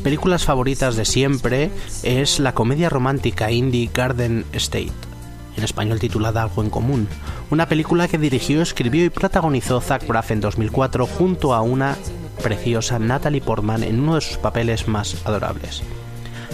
Películas 0.05 0.45
favoritas 0.45 0.95
de 0.95 1.03
siempre 1.03 1.71
es 2.03 2.39
la 2.39 2.53
comedia 2.53 2.89
romántica 2.89 3.49
indie 3.49 3.89
Garden 3.91 4.45
State, 4.53 4.91
en 5.57 5.63
español 5.63 5.99
titulada 5.99 6.43
Algo 6.43 6.61
en 6.61 6.69
Común, 6.69 7.07
una 7.49 7.67
película 7.67 8.07
que 8.07 8.19
dirigió, 8.19 8.61
escribió 8.61 9.03
y 9.03 9.09
protagonizó 9.09 9.81
Zach 9.81 10.05
Braff 10.05 10.29
en 10.29 10.41
2004 10.41 11.07
junto 11.07 11.55
a 11.55 11.63
una 11.63 11.97
preciosa 12.43 12.99
Natalie 12.99 13.41
Portman 13.41 13.81
en 13.81 13.99
uno 13.99 14.13
de 14.13 14.21
sus 14.21 14.37
papeles 14.37 14.87
más 14.87 15.25
adorables. 15.25 15.81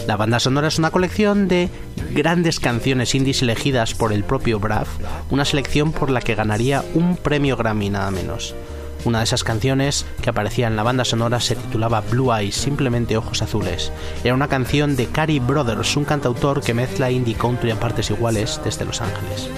La 0.08 0.16
banda 0.16 0.39
sonora 0.39 0.70
es 0.70 0.80
una 0.80 0.91
colección 0.91 1.49
de 1.49 1.70
grandes 2.14 2.62
canciones 2.62 3.14
indies 3.16 3.41
elegidas 3.41 3.93
por 3.93 4.14
el 4.14 4.24
propio 4.24 4.62
Braff, 4.62 4.88
una 5.30 5.43
selección 5.43 5.91
por 5.91 6.10
la 6.10 6.22
que 6.22 6.36
ganaría 6.36 6.86
un 6.93 7.18
premio 7.18 7.58
Grammy 7.58 7.89
nada 7.89 8.12
menos. 8.12 8.56
Una 9.04 9.20
de 9.20 9.24
esas 9.24 9.43
canciones 9.43 10.06
que 10.22 10.30
aparecía 10.30 10.68
en 10.68 10.76
la 10.76 10.84
banda 10.84 11.06
sonora 11.06 11.39
se 11.39 11.56
titulaba 11.56 12.02
Blue 12.02 12.32
Eyes, 12.34 12.56
simplemente 12.56 13.18
ojos 13.18 13.41
azules. 13.41 13.91
Era 14.24 14.36
una 14.36 14.47
canción 14.47 14.95
de 14.95 15.08
Cary 15.08 15.39
Brothers, 15.39 15.97
un 15.97 16.06
cantautor 16.06 16.62
que 16.62 16.76
mezcla 16.76 17.10
indie 17.10 17.36
country 17.36 17.72
a 17.72 17.80
partes 17.80 18.12
iguales 18.12 18.62
desde 18.64 18.86
Los 18.86 19.02
Ángeles. 19.02 19.49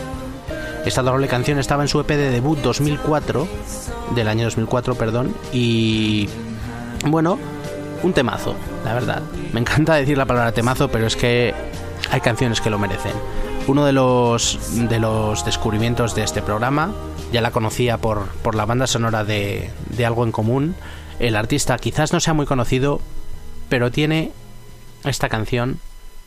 Esta 0.85 1.01
doble 1.01 1.27
canción 1.27 1.59
estaba 1.59 1.83
en 1.83 1.89
su 1.89 1.99
EP 1.99 2.07
de 2.07 2.29
debut 2.29 2.59
2004, 2.59 3.47
del 4.15 4.27
año 4.27 4.45
2004, 4.45 4.95
perdón, 4.95 5.35
y 5.51 6.29
bueno, 7.05 7.37
un 8.03 8.13
temazo, 8.13 8.55
la 8.85 8.93
verdad. 8.93 9.21
Me 9.51 9.59
encanta 9.59 9.95
decir 9.95 10.17
la 10.17 10.25
palabra 10.25 10.51
temazo, 10.51 10.89
pero 10.89 11.07
es 11.07 11.15
que 11.15 11.53
hay 12.11 12.21
canciones 12.21 12.61
que 12.61 12.69
lo 12.69 12.79
merecen. 12.79 13.13
Uno 13.67 13.85
de 13.85 13.93
los, 13.93 14.59
de 14.89 14.99
los 14.99 15.45
descubrimientos 15.45 16.15
de 16.15 16.23
este 16.23 16.41
programa, 16.41 16.93
ya 17.33 17.41
la 17.41 17.51
conocía 17.51 17.97
por, 17.97 18.27
por 18.43 18.53
la 18.53 18.65
banda 18.65 18.85
sonora 18.85 19.25
de, 19.25 19.71
de 19.89 20.05
Algo 20.05 20.23
en 20.23 20.31
Común. 20.31 20.75
El 21.19 21.35
artista 21.35 21.77
quizás 21.79 22.13
no 22.13 22.19
sea 22.19 22.35
muy 22.35 22.45
conocido, 22.45 23.01
pero 23.69 23.91
tiene 23.91 24.31
esta 25.03 25.29
canción 25.29 25.79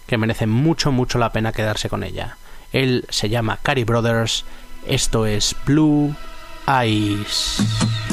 que 0.09 0.18
merece 0.18 0.48
mucho, 0.48 0.90
mucho 0.90 1.18
la 1.18 1.30
pena 1.30 1.52
quedarse 1.52 1.88
con 1.88 2.02
ella. 2.02 2.36
Él 2.72 3.07
se 3.09 3.28
llama 3.28 3.61
Cary 3.62 3.84
Brothers, 3.84 4.44
esto 4.86 5.26
es 5.26 5.54
Blue 5.64 6.14
Eyes. 6.66 8.05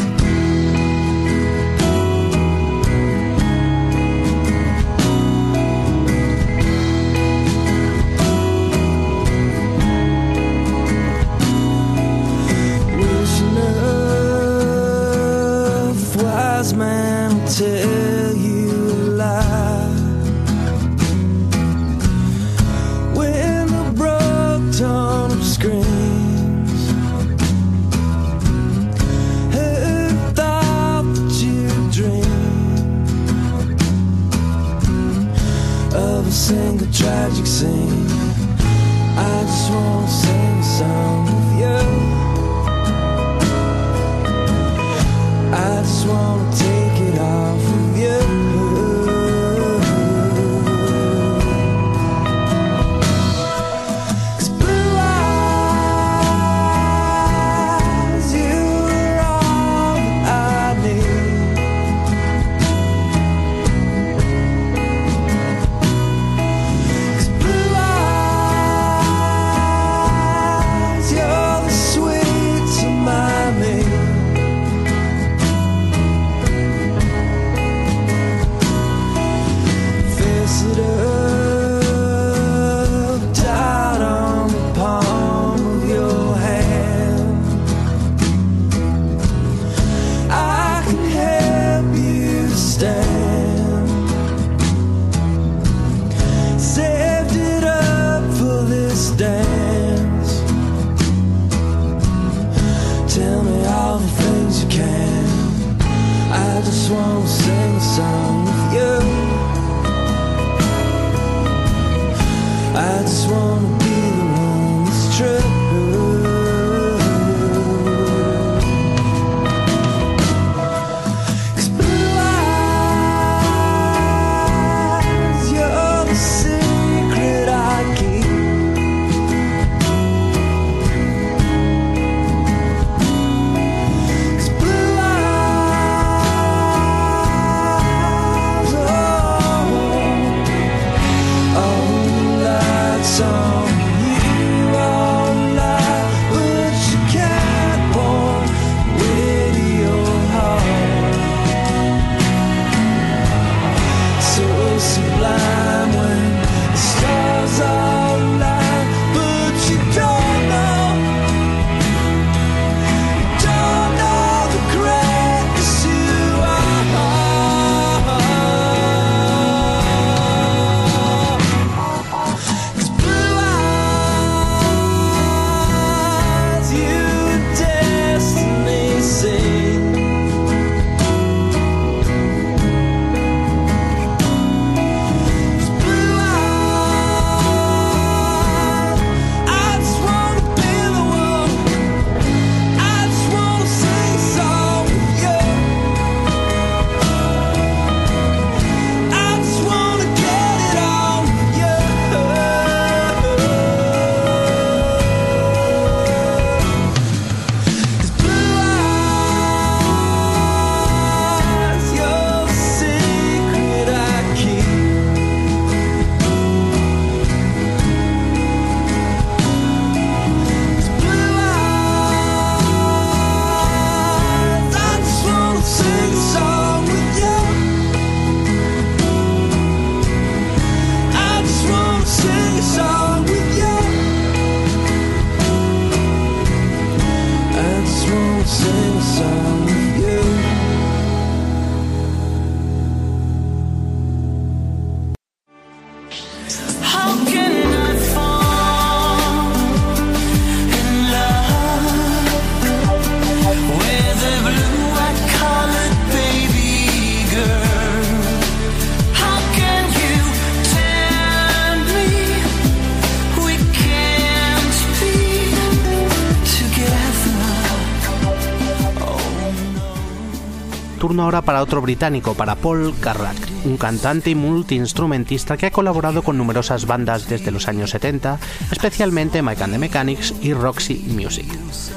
Ahora 271.23 271.41
para 271.41 271.63
otro 271.63 271.81
británico, 271.81 272.33
para 272.33 272.55
Paul 272.55 272.93
Carrack, 272.99 273.37
un 273.63 273.77
cantante 273.77 274.29
y 274.29 274.35
multiinstrumentista 274.35 275.55
que 275.55 275.67
ha 275.67 275.71
colaborado 275.71 276.21
con 276.21 276.37
numerosas 276.37 276.85
bandas 276.85 277.29
desde 277.29 277.49
los 277.49 277.69
años 277.69 277.91
70, 277.91 278.39
especialmente 278.69 279.41
Mike 279.41 279.63
and 279.63 279.71
the 279.71 279.79
Mechanics 279.79 280.33
y 280.41 280.53
Roxy 280.53 280.95
Music. 281.07 281.45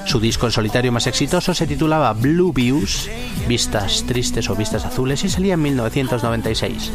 Su 0.05 0.21
disco 0.21 0.47
en 0.47 0.53
solitario 0.53 0.93
más 0.93 1.09
exitoso 1.09 1.55
se 1.55 1.67
titulaba 1.67 2.13
Blue 2.13 2.53
Views, 2.53 3.11
Vistas 3.49 4.05
Tristes 4.07 4.49
o 4.49 4.55
Vistas 4.55 4.85
Azules, 4.85 5.25
y 5.25 5.29
salía 5.29 5.55
en 5.55 5.63
1996. 5.63 6.93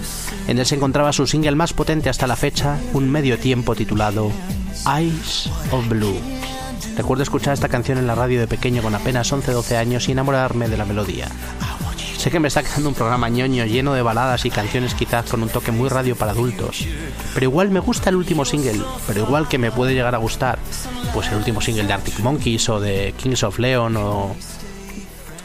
En 0.47 0.57
él 0.57 0.65
se 0.65 0.75
encontraba 0.75 1.11
su 1.11 1.27
single 1.27 1.55
más 1.55 1.73
potente 1.73 2.09
hasta 2.09 2.27
la 2.27 2.37
fecha, 2.37 2.79
un 2.93 3.09
medio 3.09 3.39
tiempo 3.39 3.75
titulado 3.75 4.31
Eyes 4.87 5.49
of 5.71 5.85
Blue. 5.89 6.15
Recuerdo 6.95 7.23
escuchar 7.23 7.53
esta 7.53 7.67
canción 7.67 7.97
en 7.97 8.07
la 8.07 8.15
radio 8.15 8.39
de 8.39 8.47
pequeño 8.47 8.81
con 8.81 8.95
apenas 8.95 9.33
11-12 9.33 9.75
años 9.75 10.07
y 10.07 10.13
enamorarme 10.13 10.69
de 10.69 10.77
la 10.77 10.85
melodía. 10.85 11.27
Sé 12.21 12.29
que 12.29 12.39
me 12.39 12.49
está 12.49 12.61
quedando 12.61 12.89
un 12.89 12.93
programa 12.93 13.29
ñoño 13.29 13.65
lleno 13.65 13.95
de 13.95 14.03
baladas 14.03 14.45
y 14.45 14.51
canciones 14.51 14.93
quizás 14.93 15.27
con 15.27 15.41
un 15.41 15.49
toque 15.49 15.71
muy 15.71 15.89
radio 15.89 16.15
para 16.15 16.33
adultos, 16.33 16.85
pero 17.33 17.45
igual 17.45 17.71
me 17.71 17.79
gusta 17.79 18.11
el 18.11 18.15
último 18.15 18.45
single, 18.45 18.79
pero 19.07 19.21
igual 19.21 19.47
que 19.47 19.57
me 19.57 19.71
puede 19.71 19.95
llegar 19.95 20.13
a 20.13 20.19
gustar 20.19 20.59
pues 21.15 21.29
el 21.29 21.37
último 21.37 21.61
single 21.61 21.87
de 21.87 21.93
Arctic 21.93 22.19
Monkeys 22.19 22.69
o 22.69 22.79
de 22.79 23.15
Kings 23.17 23.41
of 23.41 23.57
Leon 23.57 23.97
o, 23.97 24.35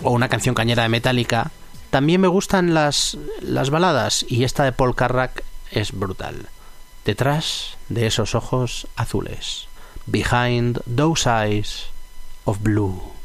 o 0.02 0.10
una 0.10 0.28
canción 0.28 0.54
cañera 0.54 0.82
de 0.82 0.90
Metallica, 0.90 1.50
También 1.88 2.20
me 2.20 2.28
gustan 2.28 2.74
las, 2.74 3.16
las 3.40 3.70
baladas 3.70 4.26
y 4.28 4.44
esta 4.44 4.64
de 4.64 4.72
Paul 4.72 4.94
Carrack 4.94 5.44
es 5.70 5.92
brutal. 5.92 6.50
Detrás 7.06 7.78
de 7.88 8.06
esos 8.06 8.34
ojos 8.34 8.86
azules. 8.96 9.66
Behind 10.04 10.82
those 10.94 11.26
eyes 11.26 11.86
of 12.44 12.58
blue. 12.60 13.15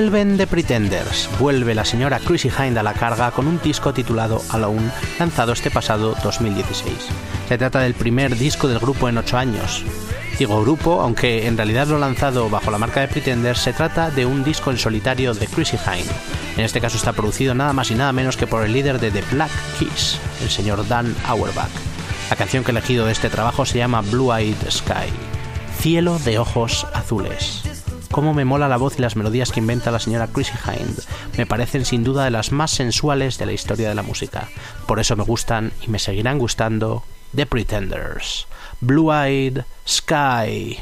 Vuelven 0.00 0.38
The 0.38 0.46
Pretenders, 0.46 1.28
vuelve 1.38 1.74
la 1.74 1.84
señora 1.84 2.20
Chrissy 2.20 2.48
Hind 2.48 2.78
a 2.78 2.82
la 2.82 2.94
carga 2.94 3.32
con 3.32 3.46
un 3.46 3.60
disco 3.60 3.92
titulado 3.92 4.40
Alone, 4.48 4.90
lanzado 5.18 5.52
este 5.52 5.70
pasado 5.70 6.16
2016. 6.22 6.94
Se 7.46 7.58
trata 7.58 7.80
del 7.80 7.92
primer 7.92 8.34
disco 8.34 8.66
del 8.66 8.78
grupo 8.78 9.10
en 9.10 9.18
8 9.18 9.36
años. 9.36 9.84
Digo 10.38 10.62
grupo, 10.62 11.02
aunque 11.02 11.46
en 11.46 11.58
realidad 11.58 11.88
lo 11.88 11.98
lanzado 11.98 12.48
bajo 12.48 12.70
la 12.70 12.78
marca 12.78 13.02
de 13.02 13.08
Pretenders, 13.08 13.60
se 13.60 13.74
trata 13.74 14.10
de 14.10 14.24
un 14.24 14.42
disco 14.42 14.70
en 14.70 14.78
solitario 14.78 15.34
de 15.34 15.46
Chrissy 15.46 15.76
Hind. 15.76 16.10
En 16.56 16.64
este 16.64 16.80
caso 16.80 16.96
está 16.96 17.12
producido 17.12 17.54
nada 17.54 17.74
más 17.74 17.90
y 17.90 17.94
nada 17.94 18.14
menos 18.14 18.38
que 18.38 18.46
por 18.46 18.64
el 18.64 18.72
líder 18.72 19.00
de 19.00 19.10
The 19.10 19.22
Black 19.30 19.52
Keys, 19.78 20.18
el 20.42 20.48
señor 20.48 20.88
Dan 20.88 21.14
Auerbach. 21.26 21.68
La 22.30 22.36
canción 22.36 22.64
que 22.64 22.70
he 22.70 22.72
elegido 22.72 23.04
de 23.04 23.12
este 23.12 23.28
trabajo 23.28 23.66
se 23.66 23.76
llama 23.76 24.00
Blue 24.00 24.34
Eyed 24.34 24.70
Sky, 24.70 25.12
cielo 25.78 26.18
de 26.20 26.38
ojos 26.38 26.86
azules. 26.94 27.69
Cómo 28.10 28.34
me 28.34 28.44
mola 28.44 28.68
la 28.68 28.76
voz 28.76 28.98
y 28.98 29.02
las 29.02 29.14
melodías 29.14 29.52
que 29.52 29.60
inventa 29.60 29.92
la 29.92 30.00
señora 30.00 30.26
Chrissy 30.26 30.54
Hind. 30.66 30.98
Me 31.38 31.46
parecen 31.46 31.84
sin 31.84 32.02
duda 32.02 32.24
de 32.24 32.32
las 32.32 32.50
más 32.50 32.72
sensuales 32.72 33.38
de 33.38 33.46
la 33.46 33.52
historia 33.52 33.88
de 33.88 33.94
la 33.94 34.02
música. 34.02 34.48
Por 34.86 34.98
eso 34.98 35.14
me 35.14 35.22
gustan 35.22 35.72
y 35.80 35.88
me 35.88 36.00
seguirán 36.00 36.38
gustando 36.38 37.04
The 37.36 37.46
Pretenders. 37.46 38.48
Blue 38.80 39.12
Eyed 39.12 39.60
Sky. 39.86 40.80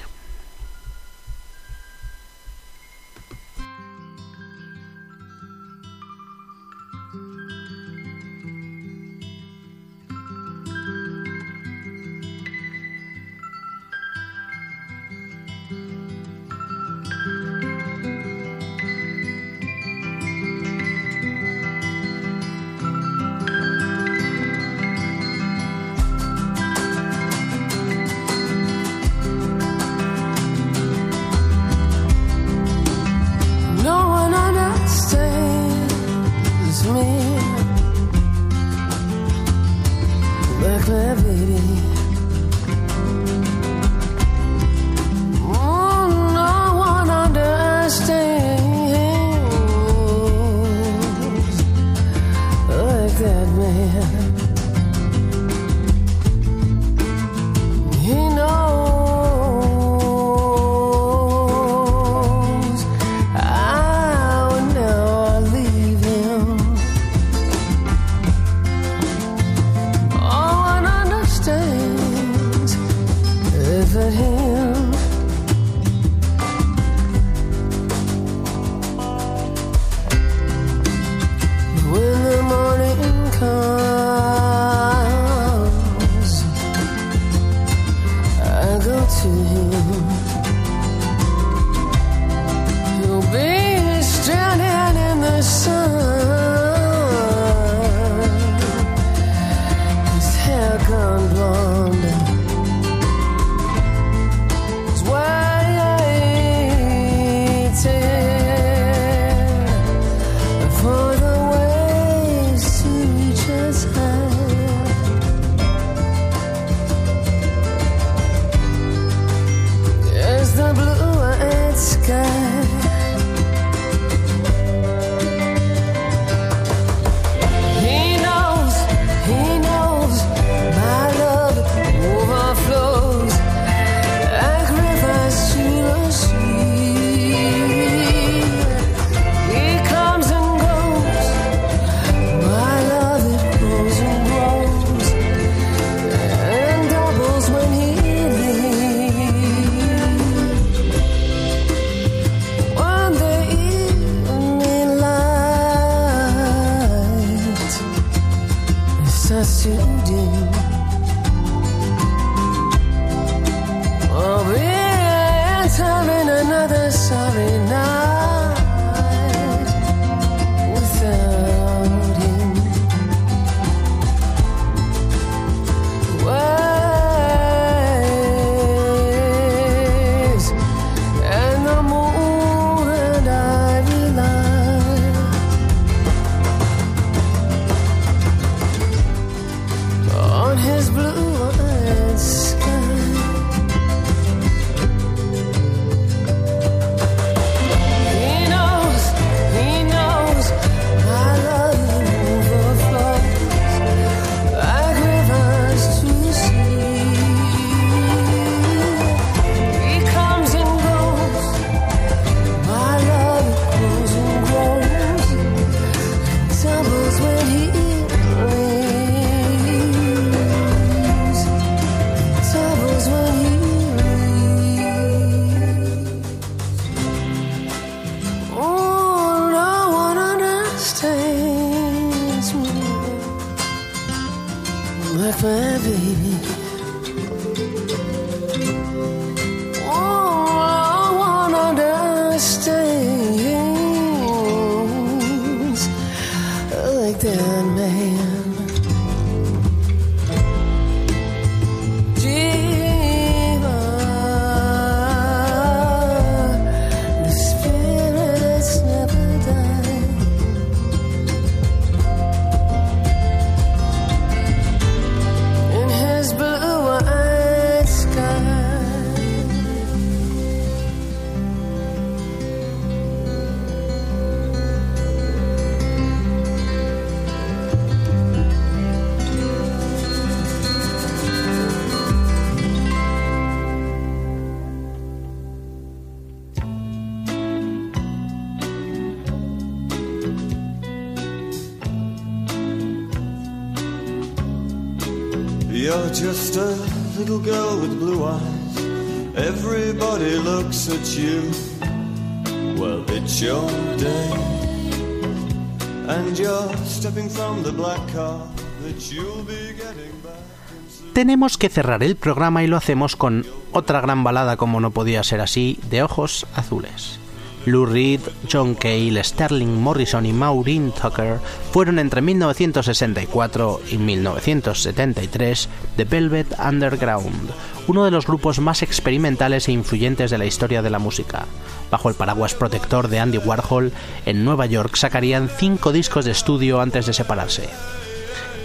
Cerrar 311.79 312.03
el 312.03 312.16
programa 312.16 312.64
y 312.64 312.66
lo 312.66 312.76
hacemos 312.76 313.14
con 313.14 313.47
otra 313.70 314.01
gran 314.01 314.24
balada, 314.24 314.57
como 314.57 314.81
no 314.81 314.91
podía 314.91 315.22
ser 315.22 315.41
así, 315.41 315.79
de 315.89 316.03
ojos 316.03 316.45
azules. 316.57 317.20
Lou 317.66 317.87
Reed, 317.87 318.18
John 318.51 318.74
Cale, 318.74 319.22
Sterling 319.22 319.81
Morrison 319.81 320.26
y 320.26 320.33
Maureen 320.33 320.91
Tucker 320.91 321.39
fueron 321.70 322.01
entre 322.01 322.20
1964 322.20 323.81
y 323.93 323.99
1973 323.99 325.68
The 325.97 326.05
Velvet 326.05 326.59
Underground, 326.59 327.53
uno 327.87 328.05
de 328.05 328.11
los 328.11 328.26
grupos 328.26 328.59
más 328.59 328.83
experimentales 328.83 329.68
e 329.68 329.72
influyentes 329.72 330.33
de 330.33 330.39
la 330.39 330.47
historia 330.47 330.83
de 330.83 330.91
la 330.91 330.99
música. 330.99 331.47
Bajo 331.93 332.09
el 332.09 332.16
paraguas 332.16 332.57
protector 332.57 333.07
de 333.07 333.20
Andy 333.20 333.39
Warhol, 333.39 333.93
en 334.26 334.45
Nueva 334.45 334.66
York 334.66 334.97
sacarían 334.97 335.49
cinco 335.49 335.93
discos 335.93 336.24
de 336.24 336.33
estudio 336.33 336.81
antes 336.81 337.07
de 337.07 337.12
separarse. 337.12 337.68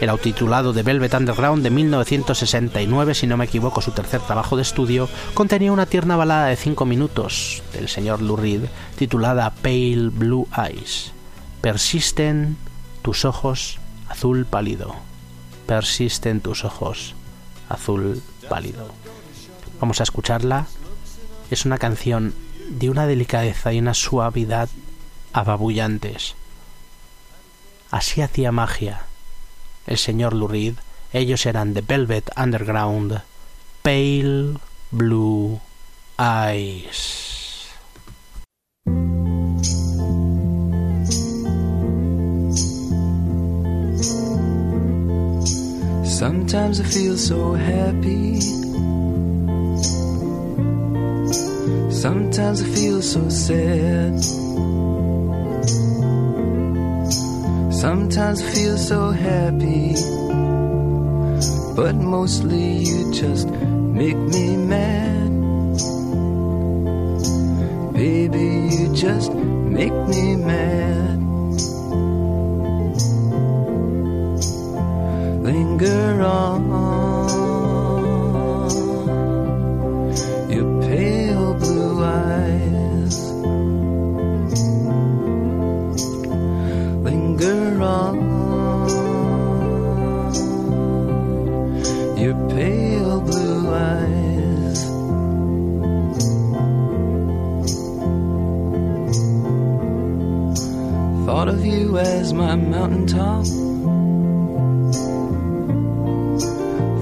El 0.03 0.09
autotitulado 0.09 0.73
The 0.73 0.83
Velvet 0.83 1.13
Underground 1.13 1.63
de 1.63 1.69
1969, 1.69 3.15
si 3.15 3.25
no 3.25 3.37
me 3.37 3.45
equivoco, 3.45 3.79
su 3.79 3.91
tercer 3.91 4.19
trabajo 4.19 4.57
de 4.57 4.61
estudio, 4.61 5.07
contenía 5.33 5.71
una 5.71 5.85
tierna 5.85 6.17
balada 6.17 6.47
de 6.47 6.57
5 6.57 6.83
minutos 6.83 7.63
del 7.71 7.87
señor 7.87 8.21
Lou 8.21 8.35
Reed 8.35 8.63
titulada 8.97 9.51
Pale 9.51 10.09
Blue 10.09 10.45
Eyes. 10.57 11.13
Persisten 11.61 12.57
tus 13.01 13.23
ojos 13.23 13.79
azul 14.09 14.45
pálido. 14.45 14.93
Persisten 15.67 16.41
tus 16.41 16.65
ojos 16.65 17.15
azul 17.69 18.21
pálido. 18.49 18.89
Vamos 19.79 20.01
a 20.01 20.03
escucharla. 20.03 20.67
Es 21.49 21.65
una 21.65 21.77
canción 21.77 22.33
de 22.67 22.89
una 22.89 23.07
delicadeza 23.07 23.71
y 23.71 23.79
una 23.79 23.93
suavidad 23.93 24.67
ababullantes. 25.31 26.35
Así 27.89 28.21
hacía 28.21 28.51
magia 28.51 29.05
el 29.87 29.97
señor 29.97 30.33
Lou 30.33 30.47
Reed, 30.47 30.75
ellos 31.11 31.45
eran 31.45 31.73
The 31.73 31.81
Velvet 31.81 32.29
Underground, 32.37 33.21
Pale 33.81 34.57
Blue 34.91 35.59
Eyes. 36.17 37.23
Sometimes 46.03 46.79
I 46.79 46.83
feel 46.83 47.17
so 47.17 47.53
happy. 47.53 48.39
Sometimes 51.91 52.61
I 52.61 52.65
feel 52.65 53.01
so 53.01 53.29
sad. 53.29 54.23
Sometimes 57.83 58.41
feel 58.41 58.77
so 58.77 59.11
happy. 59.11 59.91
But 61.75 61.95
mostly 61.95 62.77
you 62.77 63.11
just 63.11 63.49
make 63.49 64.15
me 64.15 64.55
mad. 64.55 65.29
Baby, 67.91 68.47
you 68.71 68.95
just 68.95 69.33
make 69.33 69.91
me 70.07 70.37
mad. 70.37 71.19
Linger 75.43 76.21
on. 76.21 77.02
Linger 87.43 87.83
on. 87.83 88.15
Your 92.17 92.35
pale 92.49 93.19
blue 93.19 93.69
eyes. 93.69 94.85
Thought 101.25 101.49
of 101.49 101.65
you 101.65 101.97
as 101.97 102.31
my 102.33 102.55
mountaintop. 102.55 103.45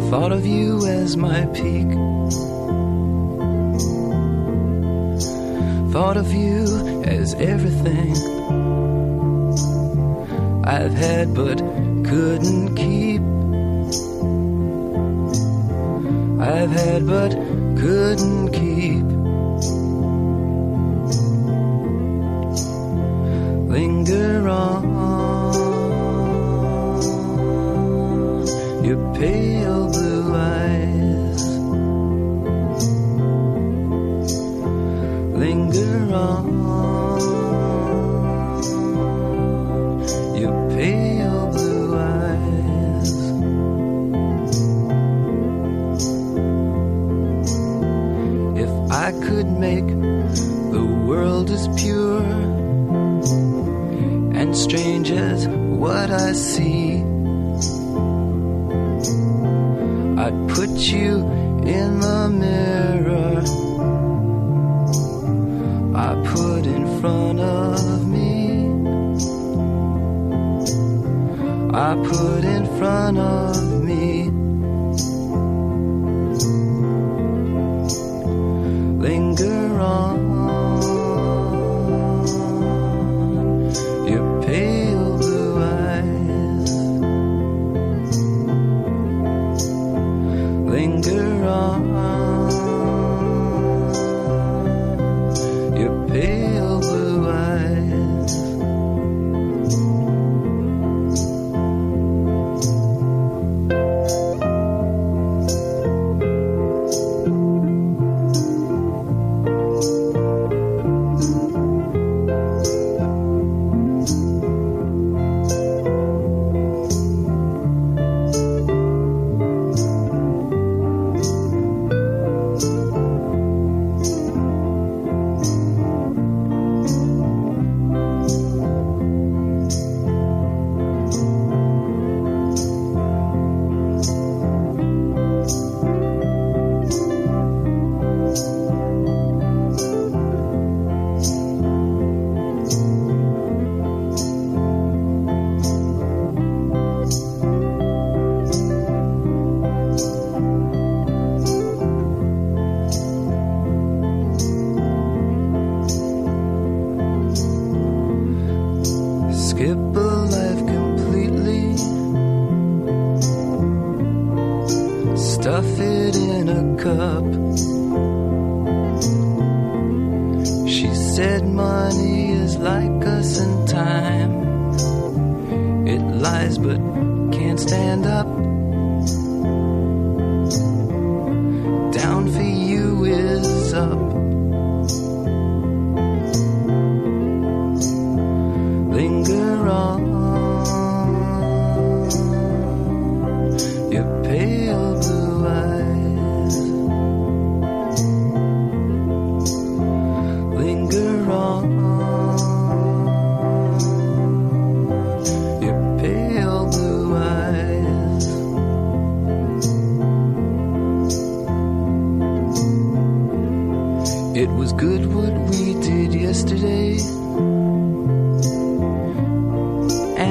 Thought 0.10 0.32
of 0.32 0.48
you 0.48 0.88
as 0.88 1.18
my 1.18 1.46
peak. 1.54 1.92
Thought 5.92 6.18
of 6.18 6.34
you 6.34 7.04
as 7.06 7.36
everything 7.36 8.41
I've 10.72 10.93
had 10.93 11.34
but 11.34 11.57
couldn't 11.57 12.76
keep. 12.78 13.22
I've 16.41 16.72
had 16.72 17.05
but 17.05 17.32
couldn't 17.78 18.53
keep. 18.53 19.11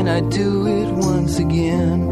And 0.00 0.08
I 0.08 0.20
do 0.20 0.66
it 0.66 0.90
once 0.94 1.38
again. 1.38 2.06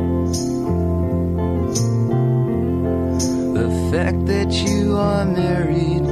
The 3.55 3.89
fact 3.91 4.27
that 4.27 4.53
you 4.53 4.95
are 4.95 5.25
married 5.25 6.05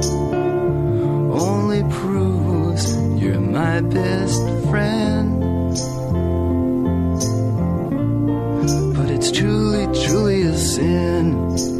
only 1.39 1.83
proves 1.93 2.97
you're 3.21 3.39
my 3.39 3.81
best 3.81 4.41
friend. 4.67 5.39
But 8.95 9.11
it's 9.11 9.31
truly, 9.31 9.85
truly 10.03 10.41
a 10.41 10.57
sin. 10.57 11.76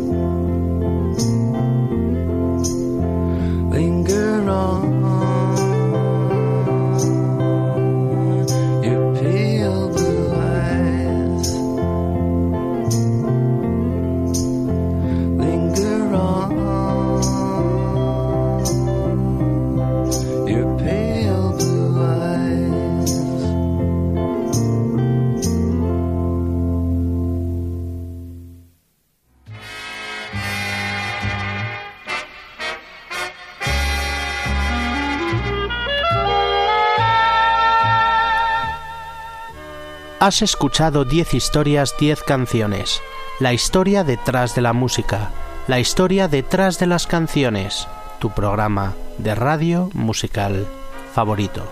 Has 40.27 40.41
escuchado 40.41 41.05
10 41.05 41.35
historias, 41.35 41.95
10 41.97 42.23
canciones. 42.23 43.01
La 43.39 43.53
historia 43.53 44.03
detrás 44.03 44.55
de 44.55 44.61
la 44.61 44.73
música. 44.73 45.31
La 45.67 45.79
historia 45.79 46.27
detrás 46.27 46.79
de 46.79 46.85
las 46.85 47.07
canciones. 47.07 47.87
Tu 48.19 48.29
programa 48.31 48.93
de 49.19 49.35
radio 49.35 49.89
musical 49.93 50.67
favorito. 51.13 51.63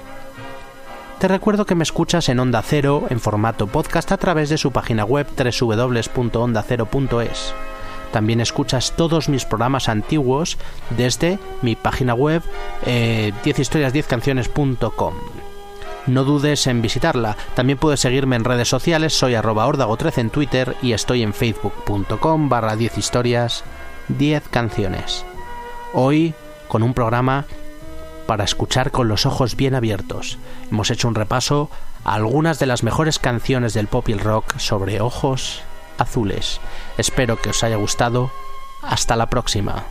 Te 1.19 1.27
recuerdo 1.27 1.65
que 1.65 1.75
me 1.75 1.83
escuchas 1.83 2.29
en 2.29 2.39
Onda 2.39 2.61
Cero 2.61 3.07
en 3.09 3.19
formato 3.19 3.67
podcast 3.67 4.13
a 4.13 4.17
través 4.17 4.47
de 4.47 4.57
su 4.57 4.71
página 4.71 5.03
web 5.03 5.27
www.ondacero.es. 5.35 7.53
También 8.13 8.39
escuchas 8.39 8.93
todos 8.95 9.27
mis 9.27 9.43
programas 9.43 9.89
antiguos 9.89 10.57
desde 10.91 11.39
mi 11.61 11.75
página 11.75 12.13
web 12.13 12.41
eh, 12.85 13.33
10historias10canciones.com. 13.43 15.34
No 16.07 16.23
dudes 16.23 16.67
en 16.67 16.81
visitarla. 16.81 17.35
También 17.55 17.79
puedes 17.79 17.99
seguirme 17.99 18.35
en 18.35 18.43
redes 18.43 18.69
sociales, 18.69 19.17
soy 19.17 19.35
arroba 19.35 19.67
ordago13 19.67 20.17
en 20.19 20.29
Twitter 20.29 20.75
y 20.81 20.93
estoy 20.93 21.23
en 21.23 21.33
facebook.com 21.33 22.49
barra 22.49 22.75
10 22.75 22.97
historias 22.97 23.63
10 24.09 24.47
canciones. 24.49 25.25
Hoy 25.93 26.35
con 26.67 26.83
un 26.83 26.93
programa 26.93 27.45
para 28.27 28.43
escuchar 28.43 28.91
con 28.91 29.07
los 29.07 29.25
ojos 29.25 29.55
bien 29.55 29.75
abiertos. 29.75 30.37
Hemos 30.69 30.91
hecho 30.91 31.07
un 31.07 31.15
repaso 31.15 31.69
a 32.03 32.13
algunas 32.13 32.59
de 32.59 32.67
las 32.67 32.83
mejores 32.83 33.19
canciones 33.19 33.73
del 33.73 33.87
pop 33.87 34.07
y 34.09 34.13
el 34.13 34.19
rock 34.19 34.57
sobre 34.57 35.01
ojos 35.01 35.63
azules. 35.97 36.59
Espero 36.97 37.41
que 37.41 37.49
os 37.49 37.63
haya 37.63 37.77
gustado. 37.77 38.31
Hasta 38.83 39.15
la 39.15 39.29
próxima. 39.29 39.85